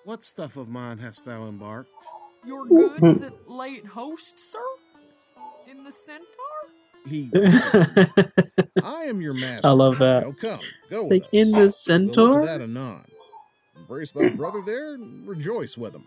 what 0.05 0.25
stuff 0.25 0.57
of 0.57 0.69
mine 0.69 0.99
hast 0.99 1.25
thou 1.25 1.47
embarked? 1.47 1.91
Your 2.45 2.67
goods 2.67 3.21
that 3.21 3.49
lay 3.49 3.77
at 3.77 3.87
host, 3.87 4.41
sir? 4.41 4.59
In 5.71 5.85
the 5.85 5.93
centaur? 5.93 6.25
He, 7.07 7.31
I 8.83 9.05
am 9.05 9.21
your 9.21 9.35
master. 9.35 9.67
I 9.69 9.73
love 9.73 9.99
that. 9.99 10.23
Now 10.25 10.33
come, 10.41 10.61
go 10.91 11.03
It's 11.03 11.11
like 11.11 11.25
in 11.33 11.51
the 11.51 11.59
We'll 11.59 11.71
centaur. 11.71 12.43
that 12.45 12.63
anon. 12.63 13.05
Embrace 13.77 14.13
thy 14.13 14.29
brother 14.37 14.63
there, 14.65 14.95
and 14.95 15.27
rejoice 15.29 15.77
with 15.77 15.95
him. 15.95 16.07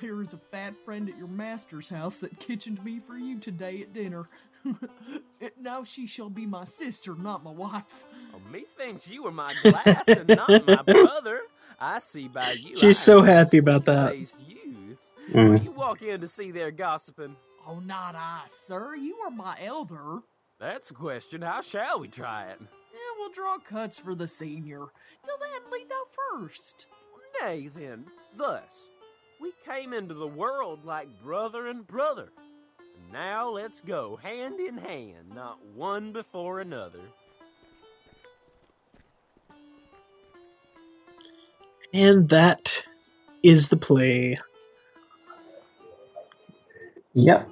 There 0.00 0.20
is 0.20 0.34
a 0.34 0.38
fat 0.38 0.74
friend 0.84 1.08
at 1.08 1.16
your 1.16 1.26
master's 1.26 1.88
house 1.88 2.18
that 2.20 2.38
kitchened 2.38 2.84
me 2.84 3.00
for 3.00 3.16
you 3.16 3.38
today 3.40 3.80
at 3.82 3.92
dinner. 3.92 4.28
It- 5.40 5.54
now 5.60 5.82
she 5.84 6.06
shall 6.06 6.30
be 6.30 6.46
my 6.46 6.64
sister, 6.64 7.14
not 7.16 7.42
my 7.42 7.50
wife. 7.50 8.06
Oh, 8.34 8.40
methinks 8.52 9.08
you 9.08 9.26
are 9.26 9.32
my 9.32 9.52
glass 9.62 10.06
and 10.06 10.28
not 10.28 10.66
my 10.66 10.82
brother. 10.86 11.40
I 11.80 11.98
see 11.98 12.28
by 12.28 12.52
you. 12.52 12.72
I 12.76 12.80
She's 12.80 12.98
so 12.98 13.22
happy 13.22 13.58
about 13.58 13.86
that. 13.86 14.10
sweet-faced 14.10 14.38
youth. 14.48 14.75
Mm. 15.32 15.50
Will 15.50 15.62
you 15.62 15.72
walk 15.72 16.02
in 16.02 16.20
to 16.20 16.28
see 16.28 16.50
there 16.50 16.70
gossiping? 16.70 17.36
Oh, 17.66 17.80
not 17.80 18.14
I, 18.14 18.42
sir. 18.48 18.94
You 18.94 19.16
are 19.24 19.30
my 19.30 19.56
elder. 19.60 20.20
That's 20.60 20.90
a 20.90 20.94
question. 20.94 21.42
How 21.42 21.60
shall 21.60 22.00
we 22.00 22.08
try 22.08 22.44
it? 22.44 22.58
Yeah, 22.60 22.98
we'll 23.18 23.32
draw 23.32 23.58
cuts 23.58 23.98
for 23.98 24.14
the 24.14 24.28
senior. 24.28 24.78
Till 24.78 25.36
then, 25.40 25.72
lead 25.72 25.88
thou 25.88 26.38
first. 26.38 26.86
Nay, 27.42 27.68
then, 27.74 28.06
thus, 28.36 28.90
we 29.40 29.52
came 29.64 29.92
into 29.92 30.14
the 30.14 30.26
world 30.26 30.84
like 30.84 31.08
brother 31.22 31.66
and 31.66 31.86
brother. 31.86 32.28
And 32.78 33.12
now 33.12 33.50
let's 33.50 33.80
go 33.80 34.16
hand 34.16 34.60
in 34.60 34.78
hand, 34.78 35.34
not 35.34 35.58
one 35.74 36.12
before 36.12 36.60
another. 36.60 37.00
And 41.92 42.28
that 42.30 42.84
is 43.42 43.68
the 43.68 43.76
play. 43.76 44.36
Yep. 47.16 47.48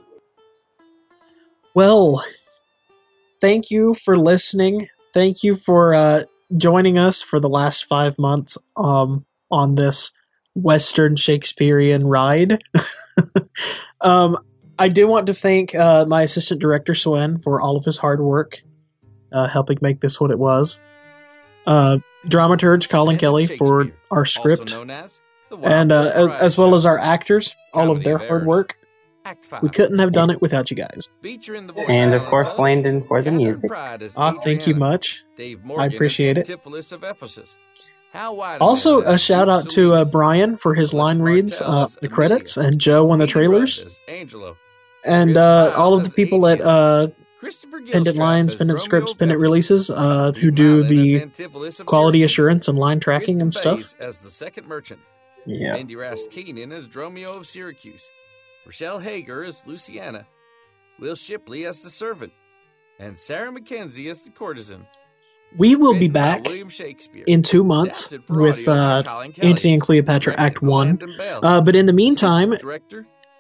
Well, 1.74 2.24
thank 3.40 3.70
you 3.70 3.94
for 3.94 4.16
listening. 4.16 4.88
Thank 5.14 5.42
you 5.42 5.56
for 5.56 5.94
uh, 5.94 6.24
joining 6.56 6.98
us 6.98 7.22
for 7.22 7.40
the 7.40 7.48
last 7.48 7.86
five 7.86 8.18
months 8.18 8.58
um, 8.76 9.24
on 9.50 9.74
this 9.74 10.12
Western 10.54 11.16
Shakespearean 11.16 12.06
ride. 12.06 12.62
um, 14.02 14.36
I 14.78 14.88
do 14.88 15.08
want 15.08 15.26
to 15.26 15.34
thank 15.34 15.74
uh, 15.74 16.04
my 16.04 16.22
assistant 16.22 16.60
director, 16.60 16.94
Swen, 16.94 17.40
for 17.40 17.60
all 17.60 17.76
of 17.76 17.84
his 17.84 17.96
hard 17.96 18.20
work 18.20 18.60
uh, 19.32 19.48
helping 19.48 19.78
make 19.80 20.00
this 20.00 20.20
what 20.20 20.30
it 20.30 20.38
was. 20.38 20.78
Uh, 21.66 21.98
dramaturge 22.26 22.90
Colin 22.90 23.16
Kelly 23.16 23.46
for 23.46 23.88
our 24.10 24.26
script, 24.26 24.70
known 24.70 24.90
as 24.90 25.22
the 25.48 25.56
and 25.56 25.90
uh, 25.90 26.36
as 26.38 26.58
well 26.58 26.74
as 26.74 26.84
our 26.84 26.98
actors, 26.98 27.54
all 27.72 27.90
of 27.90 28.04
their 28.04 28.18
hard 28.18 28.44
work. 28.44 28.76
Act 29.24 29.46
five. 29.46 29.62
We 29.62 29.70
couldn't 29.70 29.98
have 29.98 30.12
done 30.12 30.30
it 30.30 30.42
without 30.42 30.70
you 30.70 30.76
guys. 30.76 31.08
Featuring 31.22 31.66
the 31.66 31.72
voice 31.72 31.86
And 31.88 32.12
of 32.12 32.26
course, 32.28 32.58
Landon 32.58 33.04
for 33.06 33.22
the 33.22 33.30
Catherine 33.30 33.46
music. 33.46 33.70
Pride 33.70 34.02
as 34.02 34.14
Ah, 34.18 34.32
thank 34.32 34.66
you 34.66 34.74
much. 34.74 35.24
Dave 35.36 35.60
I 35.64 35.66
Morgan 35.66 35.86
as 35.86 35.94
appreciate 35.94 36.36
it. 36.38 36.50
Of 36.50 37.04
Ephesus. 37.04 37.56
Hal 38.12 38.36
Weideman 38.36 38.60
Also, 38.60 39.00
a 39.00 39.18
shout 39.18 39.48
out 39.48 39.70
to 39.70 39.92
uh, 39.94 40.04
Brian 40.04 40.56
for 40.56 40.74
his 40.74 40.94
line 40.94 41.20
reads, 41.20 41.60
uh, 41.60 41.88
the 42.00 42.08
credits, 42.08 42.56
and 42.56 42.78
Joe 42.78 43.10
on 43.10 43.18
the 43.18 43.26
trailers, 43.26 43.98
Angelo. 44.06 44.56
and 45.04 45.36
uh, 45.36 45.72
all 45.74 45.94
of 45.94 46.04
the 46.04 46.10
people 46.10 46.46
at 46.46 46.60
Adrian. 46.60 46.68
uh, 46.70 47.06
Pendant 47.90 48.16
Lines, 48.16 48.52
as 48.54 48.58
Pendant 48.58 48.78
Scripts, 48.78 49.12
of 49.12 49.18
Pendant 49.18 49.40
Releases, 49.40 49.90
uh, 49.90 50.32
who 50.32 50.50
do 50.52 50.84
the 50.84 51.16
as 51.16 51.22
Antipholus 51.22 51.80
of 51.80 51.86
quality 51.86 52.22
assurance 52.22 52.68
and 52.68 52.78
line 52.78 53.00
tracking 53.00 53.42
and 53.42 53.52
stuff. 53.52 53.78
Bays 53.78 53.96
as 53.98 54.18
the 54.20 54.30
second 54.30 54.68
merchant. 54.68 55.00
Yeah. 55.44 55.72
Mindy 55.72 55.96
Rast 55.96 56.30
Keenan 56.30 56.72
as 56.72 56.86
Dromio 56.86 57.36
of 57.36 57.46
Syracuse. 57.46 58.08
Rochelle 58.64 58.98
Hager 58.98 59.44
as 59.44 59.62
Luciana. 59.66 60.26
Will 61.00 61.14
Shipley 61.14 61.66
as 61.66 61.82
the 61.82 61.90
servant. 61.90 62.32
And 62.98 63.18
Sarah 63.18 63.52
McKenzie 63.52 64.10
as 64.10 64.22
the 64.22 64.30
courtesan. 64.30 64.86
We 65.56 65.76
will 65.76 65.98
be 65.98 66.08
back 66.08 66.46
in 67.26 67.42
two 67.42 67.62
months 67.62 68.10
with 68.28 68.66
uh, 68.66 69.02
Antony 69.40 69.74
and 69.74 69.82
Cleopatra 69.82 70.34
Act 70.36 70.62
1. 70.62 70.98
Uh, 71.20 71.60
but 71.60 71.76
in 71.76 71.86
the 71.86 71.92
meantime, 71.92 72.54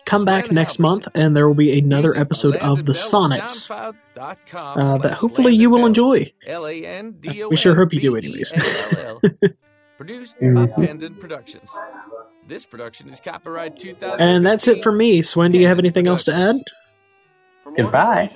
come 0.04 0.24
back 0.24 0.52
next 0.52 0.78
month 0.78 1.08
and 1.14 1.34
there 1.34 1.48
will 1.48 1.56
be 1.56 1.76
another 1.76 2.16
episode 2.16 2.56
of 2.56 2.84
The 2.84 2.94
Sonnets 2.94 3.68
uh, 3.70 3.92
that 4.16 5.16
hopefully 5.18 5.56
you 5.56 5.70
will 5.70 5.86
enjoy. 5.86 6.32
We 6.46 7.56
sure 7.56 7.74
hope 7.74 7.92
you 7.92 8.00
do 8.00 8.16
anyways. 8.16 8.52
Produced 9.96 10.36
by. 10.40 10.66
Pendant 10.66 11.18
Productions. 11.18 11.76
This 12.46 12.66
production 12.66 13.08
is 13.08 13.20
copyright 13.20 13.78
2000. 13.78 14.28
And 14.28 14.44
that's 14.44 14.68
it 14.68 14.82
for 14.82 14.92
me. 14.92 15.22
Swen, 15.22 15.52
do 15.52 15.58
you 15.58 15.66
have 15.66 15.78
anything 15.78 16.06
else 16.06 16.24
to 16.24 16.34
add? 16.34 16.56
Goodbye. 17.76 18.30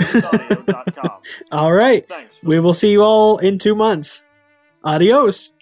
all 1.52 1.72
right. 1.72 2.06
We 2.42 2.60
will 2.60 2.72
see 2.72 2.92
you 2.92 3.02
all 3.02 3.38
in 3.38 3.58
two 3.58 3.74
months. 3.74 4.22
Adios. 4.84 5.52